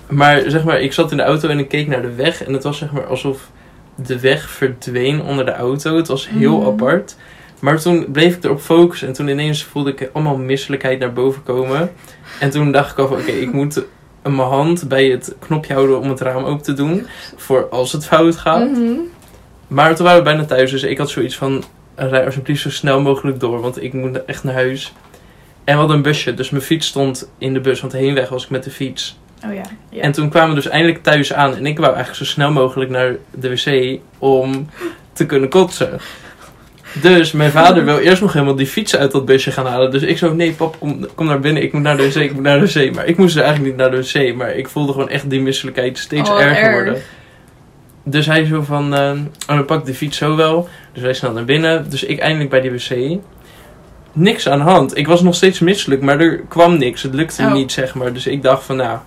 Maar 0.09 0.43
zeg 0.47 0.63
maar, 0.63 0.81
ik 0.81 0.93
zat 0.93 1.11
in 1.11 1.17
de 1.17 1.23
auto 1.23 1.49
en 1.49 1.59
ik 1.59 1.67
keek 1.67 1.87
naar 1.87 2.01
de 2.01 2.13
weg. 2.15 2.43
En 2.43 2.53
het 2.53 2.63
was 2.63 2.77
zeg 2.77 2.91
maar 2.91 3.05
alsof 3.05 3.49
de 3.95 4.19
weg 4.19 4.49
verdween 4.49 5.21
onder 5.21 5.45
de 5.45 5.51
auto. 5.53 5.95
Het 5.95 6.07
was 6.07 6.29
heel 6.29 6.57
Mhm. 6.57 6.67
apart. 6.67 7.15
Maar 7.59 7.79
toen 7.79 8.05
bleef 8.11 8.35
ik 8.35 8.43
erop 8.43 8.61
focussen. 8.61 9.07
En 9.07 9.13
toen 9.13 9.27
ineens 9.27 9.63
voelde 9.63 9.91
ik 9.91 10.09
allemaal 10.13 10.37
misselijkheid 10.37 10.99
naar 10.99 11.13
boven 11.13 11.43
komen. 11.43 11.91
En 12.39 12.49
toen 12.49 12.71
dacht 12.71 12.91
ik 12.91 12.97
al 12.97 13.07
van, 13.07 13.17
oké, 13.17 13.31
ik 13.31 13.51
moet 13.53 13.83
mijn 14.23 14.37
hand 14.37 14.87
bij 14.87 15.05
het 15.05 15.35
knopje 15.39 15.73
houden 15.73 15.99
om 15.99 16.09
het 16.09 16.21
raam 16.21 16.43
open 16.43 16.63
te 16.63 16.73
doen. 16.73 17.07
Voor 17.35 17.69
als 17.69 17.91
het 17.91 18.05
fout 18.05 18.35
gaat. 18.35 18.69
Mhm. 18.71 18.91
Maar 19.67 19.95
toen 19.95 20.05
waren 20.05 20.19
we 20.19 20.29
bijna 20.29 20.45
thuis, 20.45 20.71
dus 20.71 20.83
ik 20.83 20.97
had 20.97 21.09
zoiets 21.09 21.35
van... 21.37 21.63
Rij 21.95 22.25
alsjeblieft 22.25 22.61
zo 22.61 22.69
snel 22.69 23.01
mogelijk 23.01 23.39
door, 23.39 23.61
want 23.61 23.83
ik 23.83 23.93
moet 23.93 24.25
echt 24.25 24.43
naar 24.43 24.53
huis. 24.53 24.93
En 25.63 25.73
we 25.73 25.79
hadden 25.79 25.95
een 25.95 26.01
busje, 26.03 26.33
dus 26.33 26.49
mijn 26.49 26.63
fiets 26.63 26.87
stond 26.87 27.29
in 27.37 27.53
de 27.53 27.59
bus, 27.59 27.81
want 27.81 27.93
heenweg 27.93 28.29
was 28.29 28.43
ik 28.43 28.49
met 28.49 28.63
de 28.63 28.71
fiets. 28.71 29.19
Oh 29.45 29.53
ja. 29.53 29.61
ja. 29.89 30.01
En 30.01 30.11
toen 30.11 30.29
kwamen 30.29 30.49
we 30.49 30.55
dus 30.61 30.67
eindelijk 30.71 31.03
thuis 31.03 31.33
aan 31.33 31.55
en 31.55 31.65
ik 31.65 31.77
wou 31.77 31.93
eigenlijk 31.93 32.25
zo 32.25 32.31
snel 32.33 32.51
mogelijk 32.51 32.89
naar 32.91 33.15
de 33.31 33.49
wc 33.49 33.99
om 34.17 34.69
te 35.13 35.25
kunnen 35.25 35.49
kotsen. 35.49 35.99
Dus 37.01 37.31
mijn 37.31 37.51
vader 37.51 37.85
wil 37.85 37.97
eerst 37.97 38.21
nog 38.21 38.33
helemaal 38.33 38.55
die 38.55 38.67
fiets 38.67 38.95
uit 38.95 39.11
dat 39.11 39.25
busje 39.25 39.51
gaan 39.51 39.65
halen. 39.65 39.91
Dus 39.91 40.01
ik 40.01 40.17
zo, 40.17 40.33
nee 40.33 40.51
pap, 40.51 40.79
kom, 40.79 41.05
kom 41.15 41.25
naar 41.25 41.39
binnen, 41.39 41.63
ik 41.63 41.73
moet 41.73 41.81
naar 41.81 41.97
de 41.97 42.07
wc, 42.07 42.15
ik 42.15 42.33
moet 42.33 42.43
naar 42.43 42.59
de 42.59 42.65
wc. 42.85 42.95
Maar 42.95 43.05
ik 43.05 43.17
moest 43.17 43.33
dus 43.33 43.43
eigenlijk 43.43 43.73
niet 43.75 43.81
naar 43.81 43.91
de 43.91 44.29
wc, 44.29 44.35
maar 44.35 44.55
ik 44.55 44.67
voelde 44.67 44.91
gewoon 44.91 45.09
echt 45.09 45.29
die 45.29 45.41
misselijkheid 45.41 45.97
steeds 45.97 46.29
Oh, 46.29 46.41
erger 46.41 46.63
erg. 46.63 46.73
worden. 46.73 47.01
Dus 48.07 48.25
hij 48.25 48.45
zo 48.45 48.61
van, 48.61 48.93
eh, 48.95 49.11
oh, 49.49 49.55
dan 49.55 49.65
pak 49.65 49.79
ik 49.79 49.85
de 49.85 49.93
fiets 49.93 50.17
zo 50.17 50.35
wel. 50.35 50.67
Dus 50.93 51.01
wij 51.03 51.13
snel 51.13 51.31
naar 51.31 51.45
binnen. 51.45 51.89
Dus 51.89 52.03
ik 52.03 52.19
eindelijk 52.19 52.49
bij 52.49 52.61
die 52.61 52.71
wc. 52.71 53.19
Niks 54.13 54.49
aan 54.49 54.57
de 54.57 54.63
hand. 54.63 54.97
Ik 54.97 55.07
was 55.07 55.21
nog 55.21 55.35
steeds 55.35 55.59
misselijk, 55.59 56.01
maar 56.01 56.19
er 56.19 56.39
kwam 56.47 56.77
niks. 56.77 57.01
Het 57.03 57.13
lukte 57.13 57.43
Oh. 57.43 57.53
niet, 57.53 57.71
zeg 57.71 57.95
maar. 57.95 58.13
Dus 58.13 58.27
ik 58.27 58.41
dacht 58.41 58.63
van, 58.63 58.75
nou, 58.75 58.97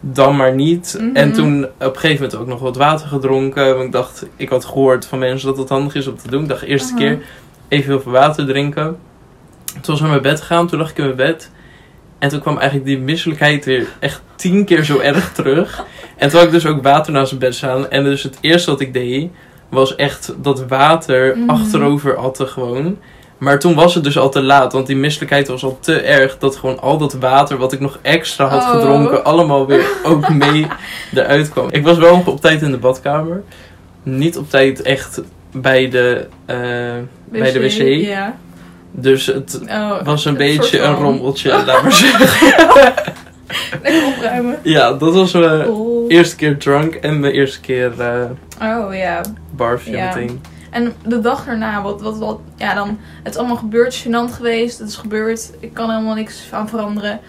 dan 0.00 0.36
maar 0.36 0.54
niet. 0.54 0.96
Mhm. 1.00 1.16
En 1.16 1.32
toen 1.32 1.64
op 1.64 1.70
een 1.94 2.00
gegeven 2.00 2.22
moment 2.24 2.36
ook 2.40 2.46
nog 2.46 2.60
wat 2.60 2.76
water 2.76 3.06
gedronken. 3.08 3.72
Want 3.74 3.84
ik 3.84 3.92
dacht, 3.92 4.26
ik 4.36 4.48
had 4.48 4.64
gehoord 4.64 5.06
van 5.06 5.18
mensen 5.18 5.48
dat 5.48 5.58
het 5.58 5.68
handig 5.68 5.94
is 5.94 6.06
om 6.06 6.16
te 6.16 6.30
doen. 6.30 6.42
Ik 6.42 6.48
dacht, 6.48 6.62
eerste 6.62 6.92
Mhm. 6.92 7.02
keer 7.02 7.18
even 7.68 7.90
heel 7.90 8.00
veel 8.00 8.12
water 8.12 8.46
drinken. 8.46 8.96
Toen 9.64 9.80
was 9.82 9.94
ik 9.96 10.00
naar 10.00 10.10
mijn 10.10 10.22
bed 10.22 10.40
gegaan. 10.40 10.66
Toen 10.68 10.78
lag 10.78 10.90
ik 10.90 10.98
in 10.98 11.04
mijn 11.04 11.16
bed. 11.16 11.50
En 12.18 12.28
toen 12.28 12.40
kwam 12.40 12.56
eigenlijk 12.56 12.86
die 12.86 12.98
misselijkheid 12.98 13.64
weer 13.64 13.86
echt 13.98 14.22
tien 14.36 14.64
keer 14.64 14.84
zo 14.84 14.98
erg 14.98 15.32
terug. 15.32 15.84
En 16.22 16.28
toen 16.28 16.38
had 16.38 16.46
ik 16.46 16.52
dus 16.54 16.66
ook 16.66 16.82
water 16.82 17.12
naast 17.12 17.30
mijn 17.32 17.44
bed 17.44 17.54
staan. 17.54 17.90
En 17.90 18.04
dus 18.04 18.22
het 18.22 18.38
eerste 18.40 18.70
wat 18.70 18.80
ik 18.80 18.92
deed, 18.92 19.30
was 19.68 19.96
echt 19.96 20.34
dat 20.36 20.64
water 20.68 21.36
Mhm. 21.38 21.50
achterover 21.50 22.16
atten 22.16 22.48
gewoon. 22.48 22.98
Maar 23.38 23.58
toen 23.58 23.74
was 23.74 23.94
het 23.94 24.04
dus 24.04 24.18
al 24.18 24.28
te 24.30 24.42
laat, 24.42 24.72
want 24.72 24.86
die 24.86 24.96
misselijkheid 24.96 25.48
was 25.48 25.64
al 25.64 25.78
te 25.80 26.00
erg 26.00 26.38
dat 26.38 26.56
gewoon 26.56 26.80
al 26.80 26.98
dat 26.98 27.12
water 27.12 27.56
wat 27.56 27.72
ik 27.72 27.80
nog 27.80 27.98
extra 28.02 28.46
had 28.48 28.62
Oh. 28.62 28.70
gedronken, 28.70 29.24
allemaal 29.24 29.66
weer 29.66 29.86
ook 30.04 30.28
mee 30.28 30.66
eruit 31.14 31.48
kwam. 31.50 31.66
Ik 31.70 31.84
was 31.84 31.98
wel 31.98 32.16
nog 32.16 32.26
op 32.26 32.40
tijd 32.40 32.62
in 32.62 32.70
de 32.70 32.78
badkamer. 32.78 33.42
Niet 34.02 34.36
op 34.36 34.50
tijd 34.50 34.82
echt 34.82 35.20
bij 35.52 35.88
de, 35.90 36.26
eh, 36.46 36.56
bij 37.24 37.52
de 37.52 37.60
wc. 37.60 38.06
Ja. 38.06 38.36
Dus 38.90 39.26
het 39.26 39.60
Oh, 39.68 40.02
was 40.04 40.24
een 40.24 40.36
beetje 40.36 40.80
een 40.80 40.94
rommeltje, 40.94 41.50
laat 41.64 41.82
maar 41.82 41.92
zeggen. 41.92 42.92
Lekker 43.82 44.06
opruimen. 44.06 44.58
Ja, 44.62 44.92
dat 44.92 45.14
was 45.14 45.32
mijn 45.32 45.68
Oh. 45.68 46.04
eerste 46.08 46.36
keer 46.36 46.58
drunk 46.58 46.94
en 46.94 47.20
mijn 47.20 47.32
eerste 47.32 47.60
keer 47.60 48.00
eh 48.00 48.24
oh 48.60 48.94
ja. 48.94 49.20
En 50.70 50.92
de 51.06 51.20
dag 51.20 51.44
daarna, 51.44 51.82
wat, 51.82 52.02
wat, 52.02 52.18
wat, 52.18 52.38
ja 52.56 52.74
dan, 52.74 52.98
het 53.22 53.32
is 53.32 53.38
allemaal 53.38 53.56
gebeurd, 53.56 54.04
gênant 54.06 54.32
geweest, 54.34 54.78
het 54.78 54.88
is 54.88 54.96
gebeurd, 54.96 55.50
ik 55.60 55.74
kan 55.74 55.90
helemaal 55.90 56.14
niks 56.14 56.48
aan 56.50 56.68
veranderen. 56.68 57.20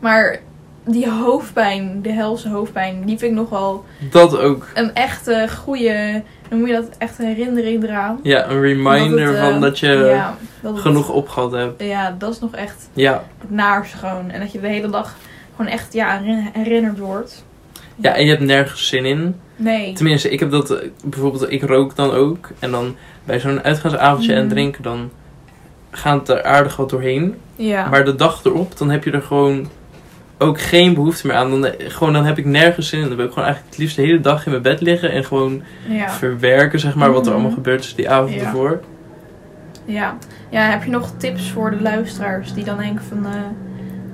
Maar 0.00 0.38
die 0.86 1.10
hoofdpijn, 1.10 2.02
de 2.02 2.12
helse 2.12 2.48
hoofdpijn, 2.48 3.02
die 3.04 3.18
vind 3.18 3.30
ik 3.30 3.36
nog 3.38 3.48
wel 3.50 3.84
Dat 4.10 4.38
ook. 4.38 4.66
een 4.74 4.94
echte 4.94 5.48
goede, 5.62 6.22
noem 6.50 6.66
je 6.66 6.72
dat, 6.72 6.88
echt 6.98 7.18
een 7.18 7.26
herinnering 7.26 7.82
eraan. 7.84 8.18
Ja, 8.22 8.48
een 8.48 8.60
reminder 8.60 9.26
het, 9.26 9.36
eh, 9.36 9.42
van 9.50 9.60
dat 9.60 9.78
je 9.78 9.86
ja, 9.88 10.36
dat 10.60 10.72
het- 10.72 10.80
genoeg 10.82 11.08
opgehad 11.08 11.52
hebt. 11.52 11.82
Ja, 11.82 12.14
dat 12.18 12.32
is 12.32 12.40
nog 12.40 12.54
echt 12.54 12.88
Ja. 12.92 13.22
het 13.40 13.50
naars 13.50 13.92
gewoon. 13.92 14.30
En 14.30 14.40
dat 14.40 14.52
je 14.52 14.60
de 14.60 14.66
hele 14.66 14.90
dag 14.90 15.14
gewoon 15.56 15.70
echt 15.70 15.92
ja, 15.92 16.18
herin- 16.18 16.48
herinnerd 16.52 16.98
wordt. 16.98 17.44
ja, 17.96 18.14
en 18.14 18.24
je 18.24 18.30
hebt 18.30 18.42
nergens 18.42 18.88
zin 18.88 19.04
in. 19.04 19.34
Nee. 19.56 19.92
Tenminste, 19.92 20.28
ik 20.30 20.40
heb 20.40 20.50
dat 20.50 20.70
eh, 20.70 20.88
bijvoorbeeld, 21.04 21.50
ik 21.52 21.62
rook 21.62 21.96
dan 21.96 22.10
ook. 22.10 22.50
En 22.58 22.70
dan 22.70 22.96
bij 23.24 23.40
zo'n 23.40 23.62
uitgaansavondje 23.62 24.32
en 24.34 24.40
Mhm. 24.44 24.48
drinken, 24.52 24.82
dan 24.82 25.10
gaat 25.90 26.28
er 26.28 26.42
aardig 26.42 26.76
wat 26.76 26.90
doorheen. 26.90 27.34
Ja. 27.56 27.88
Maar 27.88 28.04
de 28.04 28.14
dag 28.14 28.44
erop, 28.44 28.78
dan 28.78 28.90
heb 28.90 29.04
je 29.04 29.10
er 29.10 29.22
gewoon 29.22 29.68
ook 30.38 30.60
geen 30.60 30.94
behoefte 30.94 31.26
meer 31.26 31.36
aan. 31.36 31.50
Dan, 31.50 31.66
eh, 31.66 31.90
gewoon, 31.90 32.12
dan 32.12 32.24
heb 32.24 32.38
ik 32.38 32.44
nergens 32.44 32.88
zin 32.88 33.00
in. 33.00 33.06
Dan 33.08 33.16
wil 33.16 33.24
ik 33.26 33.30
gewoon 33.32 33.44
eigenlijk 33.48 33.74
het 33.74 33.82
liefst 33.84 33.96
de 33.96 34.02
hele 34.02 34.20
dag 34.20 34.44
in 34.44 34.50
mijn 34.50 34.62
bed 34.62 34.80
liggen 34.80 35.10
en 35.10 35.24
gewoon 35.24 35.62
ja. 35.88 36.10
verwerken, 36.10 36.80
zeg 36.80 36.94
maar, 36.94 37.12
wat 37.12 37.20
er 37.20 37.24
Mhm. 37.26 37.32
allemaal 37.32 37.56
gebeurd 37.56 37.84
is 37.84 37.94
die 37.94 38.10
avond 38.10 38.34
Ja. 38.34 38.40
ervoor. 38.40 38.80
Ja. 39.84 40.16
ja, 40.50 40.60
heb 40.70 40.84
je 40.84 40.90
nog 40.90 41.10
tips 41.16 41.50
voor 41.50 41.70
de 41.70 41.80
luisteraars 41.82 42.54
die 42.54 42.64
dan 42.64 42.76
denken 42.78 43.04
van... 43.04 43.26
eh, 43.26 43.32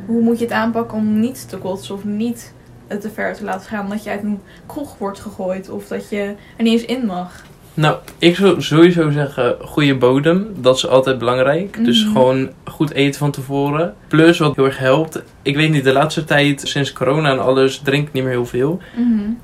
hoe 0.08 0.22
moet 0.22 0.38
je 0.38 0.44
het 0.44 0.54
aanpakken 0.54 0.98
om 0.98 1.20
niet 1.20 1.48
te 1.48 1.56
kotsen 1.56 1.94
of 1.94 2.04
niet 2.04 2.52
het 2.86 3.00
te 3.00 3.10
ver 3.10 3.34
te 3.34 3.44
laten 3.44 3.68
gaan? 3.68 3.88
Dat 3.88 4.04
je 4.04 4.10
uit 4.10 4.22
een 4.22 4.40
kroeg 4.66 4.98
wordt 4.98 5.20
gegooid 5.20 5.70
of 5.70 5.86
dat 5.86 6.08
je 6.10 6.34
er 6.56 6.62
niet 6.64 6.72
eens 6.72 6.84
in 6.98 7.06
mag. 7.06 7.44
Nou, 7.74 7.96
ik 8.18 8.36
zou 8.36 8.62
sowieso 8.62 9.10
zeggen, 9.10 9.56
goede 9.60 9.96
bodem. 9.96 10.46
Dat 10.56 10.76
is 10.76 10.86
altijd 10.88 11.18
belangrijk. 11.18 11.84
Dus 11.84 12.04
Mhm. 12.04 12.12
gewoon 12.12 12.48
goed 12.64 12.92
eten 12.92 13.18
van 13.18 13.30
tevoren. 13.30 13.94
Plus, 14.08 14.38
wat 14.38 14.56
heel 14.56 14.64
erg 14.64 14.78
helpt. 14.78 15.22
Ik 15.42 15.56
weet 15.56 15.70
niet, 15.70 15.84
de 15.84 15.92
laatste 15.92 16.24
tijd, 16.24 16.60
sinds 16.64 16.92
corona 16.92 17.30
en 17.30 17.38
alles, 17.42 17.78
drink 17.78 18.06
ik 18.08 18.12
niet 18.12 18.22
meer 18.22 18.32
heel 18.32 18.46
veel. 18.46 18.80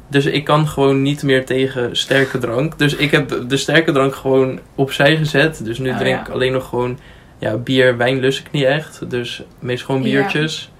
Dus 0.09 0.25
ik 0.27 0.45
kan 0.45 0.69
gewoon 0.69 1.03
niet 1.03 1.23
meer 1.23 1.45
tegen 1.47 1.97
sterke 1.97 2.39
drank. 2.39 2.79
Dus 2.79 2.95
ik 2.97 3.11
heb 3.11 3.45
de 3.49 3.57
sterke 3.57 3.93
drank 3.93 4.15
gewoon 4.15 4.59
opzij 4.75 5.17
gezet. 5.17 5.65
Dus 5.65 5.79
nu 5.79 5.91
Oh, 5.91 5.99
drink 5.99 6.17
ja. 6.17 6.21
ik 6.23 6.29
alleen 6.29 6.53
nog 6.53 6.69
gewoon... 6.69 6.99
Ja, 7.39 7.57
bier, 7.57 7.97
wijn 7.97 8.19
lust 8.21 8.39
ik 8.41 8.51
niet 8.51 8.65
echt. 8.65 9.11
Dus 9.11 9.43
meestal 9.59 9.87
gewoon 9.87 10.03
Ja. 10.11 10.19
biertjes. 10.21 10.71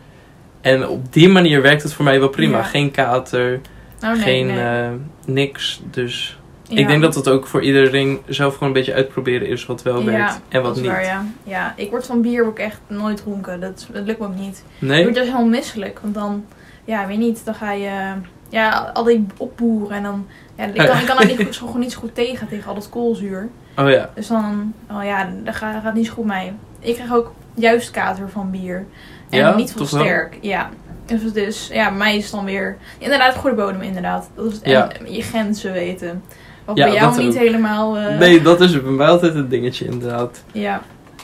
En 0.61 0.89
op 0.89 1.13
die 1.13 1.29
manier 1.29 1.63
werkt 1.63 1.83
het 1.83 1.93
voor 1.93 2.05
mij 2.05 2.19
wel 2.21 2.29
prima. 2.29 2.57
Ja. 2.57 2.63
Geen 2.63 2.91
kater, 2.91 3.61
Oh, 4.05 4.11
nee, 4.13 4.21
geen 4.21 4.47
nee. 4.47 4.59
eh, 4.61 4.91
niks. 5.27 5.81
Dus 5.91 6.39
Ja. 6.69 6.77
ik 6.79 6.87
denk 6.87 7.03
dat 7.03 7.15
het 7.15 7.29
ook 7.29 7.47
voor 7.47 7.63
iedereen 7.63 8.19
zelf 8.27 8.53
gewoon 8.53 8.69
een 8.69 8.75
beetje 8.75 8.95
uitproberen 8.95 9.49
is 9.49 9.67
wat 9.67 9.83
wel 9.83 10.05
werkt 10.05 10.41
en 10.49 10.63
wat 10.63 10.75
dat 10.75 10.83
niet. 10.83 10.93
waar, 10.93 11.05
ja. 11.05 11.25
ja, 11.45 11.73
ik 11.77 11.91
word 11.91 12.07
van 12.07 12.23
bier 12.23 12.47
ook 12.47 12.59
echt 12.59 12.81
nooit 12.87 13.17
dronken. 13.17 13.61
Dat, 13.61 13.87
dat 13.93 14.05
lukt 14.07 14.19
me 14.19 14.27
ook 14.27 14.35
niet. 14.37 14.65
Ik 14.79 14.89
Nee? 14.89 15.03
word 15.03 15.15
dus 15.15 15.25
helemaal 15.25 15.47
misselijk. 15.47 15.99
Want 16.03 16.15
dan, 16.15 16.45
ja, 16.85 17.07
weet 17.07 17.19
niet, 17.19 17.45
dan 17.45 17.55
ga 17.55 17.73
je 17.73 18.13
ja, 18.49 18.91
al 18.95 19.05
die 19.05 19.27
opboeren. 19.37 19.97
En 19.97 20.03
dan, 20.03 20.27
ja, 20.57 20.65
ik 20.65 20.75
kan, 20.87 20.99
ik 20.99 21.07
kan 21.07 21.19
er 21.19 21.27
niet, 21.27 21.55
zo 21.55 21.67
goed 21.73 21.81
niet 21.81 21.93
zo 21.93 21.99
goed 22.01 22.15
tegen, 22.15 22.49
tegen 22.49 22.69
al 22.69 22.75
dat 22.75 22.89
koolzuur. 22.89 23.49
Oh 23.79 23.91
ja. 23.91 24.11
Dus 24.15 24.27
dan, 24.27 24.73
oh 24.91 25.05
ja, 25.05 25.29
dat 25.45 25.55
gaat, 25.55 25.83
gaat 25.83 25.95
niet 25.95 26.07
zo 26.07 26.13
goed 26.13 26.25
mee. 26.25 26.53
Ik 26.81 26.95
krijg 26.95 27.13
ook 27.15 27.33
juist 27.55 27.91
kater 27.91 28.29
van 28.31 28.51
bier. 28.51 28.85
En 29.31 29.39
Ja, 29.39 29.55
niet 29.57 29.71
van 29.73 29.79
wel? 29.81 29.87
sterk. 30.05 30.39
Ja. 30.41 30.69
Dus, 31.07 31.33
dus 31.33 31.69
ja, 31.73 31.91
mij 31.91 32.17
is 32.17 32.23
het 32.23 32.33
dan 32.33 32.45
weer... 32.45 32.77
Inderdaad, 32.99 33.35
goede 33.37 33.57
bodem 33.57 33.81
inderdaad. 33.83 34.31
Dat 34.35 34.47
is 34.47 34.53
het. 34.55 34.65
Ja. 34.67 34.89
Je 35.09 35.23
grenzen 35.23 35.73
weten. 35.73 36.23
Wat 36.65 36.77
Ja, 36.77 36.85
bij 36.85 36.95
jou 36.95 37.17
niet 37.23 37.35
ook. 37.35 37.41
helemaal... 37.43 37.97
eh, 37.99 38.19
Nee, 38.19 38.43
dat 38.43 38.61
is 38.61 38.83
bij 38.83 38.91
mij 38.93 39.07
altijd 39.07 39.35
een 39.35 39.49
dingetje 39.49 39.85
inderdaad. 39.85 40.45
Ja. 40.53 40.81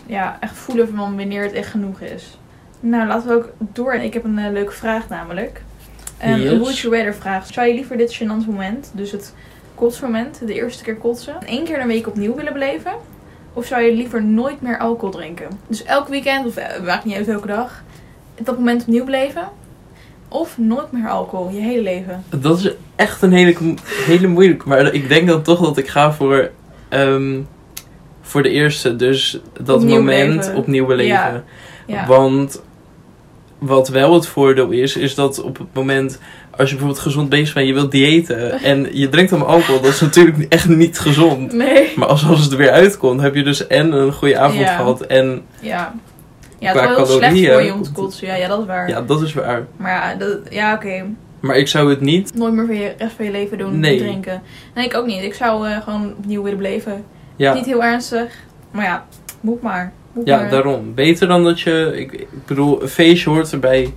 ja, 0.07 0.37
echt 0.41 0.57
voelen 0.57 0.89
van 0.89 1.17
wanneer 1.17 1.43
het 1.43 1.53
echt 1.53 1.71
genoeg 1.71 2.01
is. 2.01 2.39
Nou, 2.81 3.07
laten 3.09 3.29
we 3.29 3.35
ook 3.35 3.53
door. 3.59 3.95
Ik 3.95 4.15
heb 4.15 4.25
een 4.25 4.39
eh, 4.39 4.53
leuke 4.53 4.73
vraag 4.73 5.09
namelijk. 5.09 5.63
Een 6.19 6.41
Yes. 6.41 6.59
Would 6.59 6.79
you 6.79 6.97
rather 6.97 7.15
vraag. 7.15 7.47
Zou 7.53 7.67
je 7.69 7.75
liever 7.75 7.97
dit 7.97 8.15
gênant 8.23 8.47
moment, 8.47 8.91
dus 8.95 9.13
het 9.13 9.35
kotsmoment, 9.81 10.41
de 10.47 10.55
eerste 10.55 10.83
keer 10.83 10.97
kotsen, 10.97 11.35
één 11.47 11.65
keer 11.65 11.75
in 11.75 11.81
een 11.81 11.87
week 11.89 12.07
opnieuw 12.07 12.35
willen 12.35 12.53
beleven? 12.53 12.93
Of 13.53 13.67
zou 13.67 13.83
je 13.83 13.95
liever 13.95 14.23
nooit 14.25 14.61
meer 14.63 14.79
alcohol 14.79 15.11
drinken? 15.11 15.49
Dus 15.67 15.85
elk 15.85 16.09
weekend, 16.09 16.47
of 16.47 16.57
eh, 16.57 16.83
maakt 16.83 17.05
niet 17.05 17.17
uit 17.17 17.29
elke 17.29 17.47
dag, 17.47 17.83
dat 18.43 18.57
moment 18.59 18.81
opnieuw 18.81 19.05
beleven. 19.05 19.49
Of 20.29 20.59
nooit 20.59 20.93
meer 20.93 21.09
alcohol, 21.09 21.51
je 21.51 21.61
hele 21.61 21.83
leven. 21.83 22.25
Dat 22.29 22.59
is 22.59 22.73
echt 22.97 23.23
een 23.23 23.33
hele, 23.33 23.75
hele 24.07 24.27
moeilijke. 24.27 24.69
Maar 24.69 24.95
ik 24.95 25.09
denk 25.09 25.29
dan 25.29 25.43
toch 25.43 25.61
dat 25.61 25.77
ik 25.77 25.89
ga 25.89 26.13
voor, 26.13 26.51
ehm, 26.89 27.41
voor 28.21 28.43
de 28.43 28.51
eerste. 28.51 28.97
Dus 28.97 29.41
dat 29.61 29.77
Opnieuw 29.77 29.97
moment 29.97 30.37
beleven. 30.37 30.57
opnieuw 30.57 30.87
beleven. 30.87 31.15
Ja. 31.15 31.43
Ja. 31.87 32.07
Want 32.07 32.63
wat 33.59 33.89
wel 33.89 34.15
het 34.15 34.27
voordeel 34.27 34.71
is, 34.71 34.97
is 34.97 35.15
dat 35.15 35.43
op 35.43 35.59
het 35.59 35.67
moment 35.73 36.19
als 36.61 36.69
je 36.71 36.75
bijvoorbeeld 36.77 37.05
gezond 37.07 37.29
bezig 37.29 37.55
bent, 37.55 37.67
je 37.67 37.73
wilt 37.75 37.91
diëten 37.91 38.53
en 38.53 38.89
je 38.93 39.09
drinkt 39.09 39.31
dan 39.31 39.47
alcohol, 39.47 39.81
dat 39.81 39.91
is 39.91 40.01
natuurlijk 40.11 40.47
echt 40.49 40.69
niet 40.69 40.99
gezond. 40.99 41.53
Nee. 41.53 41.93
Maar 41.97 42.09
als, 42.09 42.27
als 42.27 42.43
het 42.43 42.53
er 42.53 42.59
weer 42.59 42.71
uitkomt, 42.71 43.21
heb 43.21 43.35
je 43.35 43.43
dus 43.43 43.67
en 43.67 43.93
een 43.93 44.13
goede 44.13 44.39
avond 44.39 44.61
Ja. 44.61 44.77
gehad 44.77 45.01
en 45.01 45.43
Ja. 45.61 45.95
Ja, 46.59 46.67
het 46.73 46.77
is 46.77 46.83
wel 46.87 46.97
heel 46.97 47.07
slecht 47.07 47.21
calorieën 47.21 47.53
voor 47.53 47.63
je 47.63 47.73
om 47.73 47.83
te 47.83 47.93
kotsen. 47.93 48.27
Ja, 48.27 48.35
ja, 48.35 48.49
dat 48.49 48.61
is 48.61 48.67
waar. 48.67 48.89
ja, 48.89 49.03
dat 49.03 49.23
is 49.23 49.35
waar. 49.35 49.67
Maar 49.77 49.91
ja, 49.91 50.15
dat, 50.15 50.39
ja 50.51 50.75
oké. 50.75 51.05
Maar 51.41 51.57
ik 51.57 51.69
zou 51.69 51.91
het 51.91 52.01
niet, 52.01 52.35
Nooit 52.35 52.53
meer 52.55 52.67
voor 52.67 52.75
je 52.75 52.93
rest 52.99 53.13
van 53.17 53.25
je 53.25 53.31
leven 53.31 53.59
doen, 53.59 53.79
Nee. 53.81 53.99
drinken. 53.99 54.43
Nee, 54.75 54.85
ik 54.85 54.95
ook 54.97 55.07
niet. 55.07 55.23
Ik 55.23 55.35
zou 55.35 55.69
eh, 55.69 55.83
gewoon 55.83 56.15
opnieuw 56.19 56.43
willen 56.43 56.59
beleven. 56.59 57.05
ja, 57.37 57.55
Niet 57.55 57.65
heel 57.67 57.83
ernstig. 57.85 58.33
Maar 58.71 58.85
ja, 58.85 59.07
moet 59.41 59.63
maar. 59.63 59.93
Moet 60.13 60.27
ja 60.27 60.37
maar. 60.41 60.51
daarom. 60.51 60.95
Beter 60.95 61.29
dan 61.29 61.45
dat 61.45 61.61
je, 61.61 61.93
ik, 61.97 62.13
ik 62.13 62.29
bedoel, 62.47 62.83
een 62.83 62.89
feestje 62.89 63.31
hoort 63.31 63.53
erbij. 63.53 63.93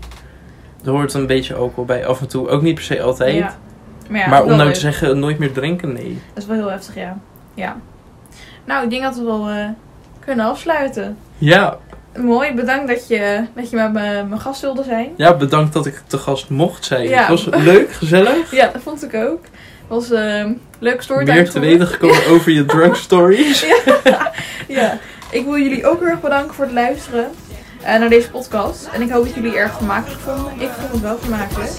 Hoort 0.83 1.13
een 1.13 1.27
beetje 1.27 1.55
alcohol 1.55 1.85
bij 1.85 2.05
af 2.05 2.21
en 2.21 2.27
toe. 2.27 2.47
Ook 2.49 2.61
niet 2.61 2.73
per 2.75 2.83
se 2.83 3.01
altijd. 3.01 3.35
Ja. 3.35 3.55
Maar, 4.09 4.19
ja, 4.19 4.27
maar 4.27 4.41
om 4.43 4.49
nou 4.49 4.63
leuk. 4.63 4.73
te 4.73 4.79
zeggen, 4.79 5.19
nooit 5.19 5.39
meer 5.39 5.51
drinken, 5.51 5.93
nee. 5.93 6.21
Dat 6.33 6.43
is 6.43 6.49
wel 6.49 6.57
heel 6.57 6.69
heftig, 6.71 6.95
ja. 6.95 7.17
Ja. 7.53 7.75
Nou, 8.65 8.83
ik 8.83 8.89
denk 8.89 9.03
dat 9.03 9.15
we 9.15 9.23
wel 9.23 9.49
eh, 9.49 9.65
kunnen 10.19 10.45
afsluiten. 10.45 11.17
Ja, 11.37 11.77
Mooi, 12.17 12.53
bedankt 12.53 12.87
dat 12.87 13.07
je, 13.07 13.45
dat 13.55 13.69
je 13.69 13.75
met 13.75 13.93
me- 13.93 14.23
mijn 14.27 14.39
gast 14.39 14.61
wilde 14.61 14.83
zijn. 14.83 15.09
ja, 15.17 15.35
bedankt 15.37 15.73
dat 15.73 15.85
ik 15.85 16.01
te 16.07 16.17
gast 16.17 16.49
mocht 16.49 16.85
zijn. 16.85 17.07
Ja. 17.09 17.19
Het 17.19 17.27
was 17.27 17.45
leuk, 17.45 17.91
gezellig. 17.91 18.51
Ja, 18.51 18.69
dat 18.73 18.81
vond 18.81 19.03
ik 19.03 19.13
ook. 19.15 19.43
Het 19.43 19.87
was 19.87 20.09
een 20.09 20.61
leuke 20.79 21.03
storytime. 21.03 21.37
Meer 21.37 21.49
te 21.49 21.59
weten 21.59 21.87
gekomen 21.87 22.27
over 22.27 22.51
je 22.51 22.65
drunk 22.65 22.95
stories. 22.95 23.65
Ja, 24.67 24.97
ik 25.31 25.45
wil 25.45 25.57
jullie 25.57 25.87
ook 25.87 25.99
heel 25.99 26.07
erg 26.09 26.21
bedanken 26.21 26.53
voor 26.53 26.65
het 26.65 26.73
luisteren 26.73 27.29
naar 27.85 28.09
deze 28.09 28.29
podcast. 28.29 28.87
En 28.93 29.01
ik 29.01 29.09
hoop 29.11 29.25
dat 29.25 29.33
jullie 29.33 29.49
het 29.49 29.59
erg 29.59 29.73
vermakelijk 29.77 30.21
vonden. 30.21 30.53
Ik 30.61 30.69
vond 30.79 30.91
het 30.91 31.01
wel 31.01 31.17
vermakelijk. 31.21 31.71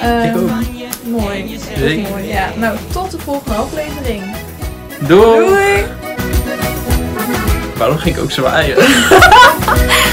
Ehm, 0.00 0.28
Ik 0.28 0.36
ook. 0.36 0.50
Mooi. 1.20 1.58
Zeker. 1.76 2.10
mooi. 2.10 2.26
Ja, 2.28 2.48
nou, 2.56 2.76
tot 2.92 3.10
de 3.10 3.18
volgende 3.18 3.54
aflevering. 3.54 4.22
Doei! 4.98 5.46
Doei! 5.46 5.84
Waarom 7.76 7.98
ging 7.98 8.16
ik 8.16 8.22
ook 8.22 8.30
zwaaien? 8.30 8.76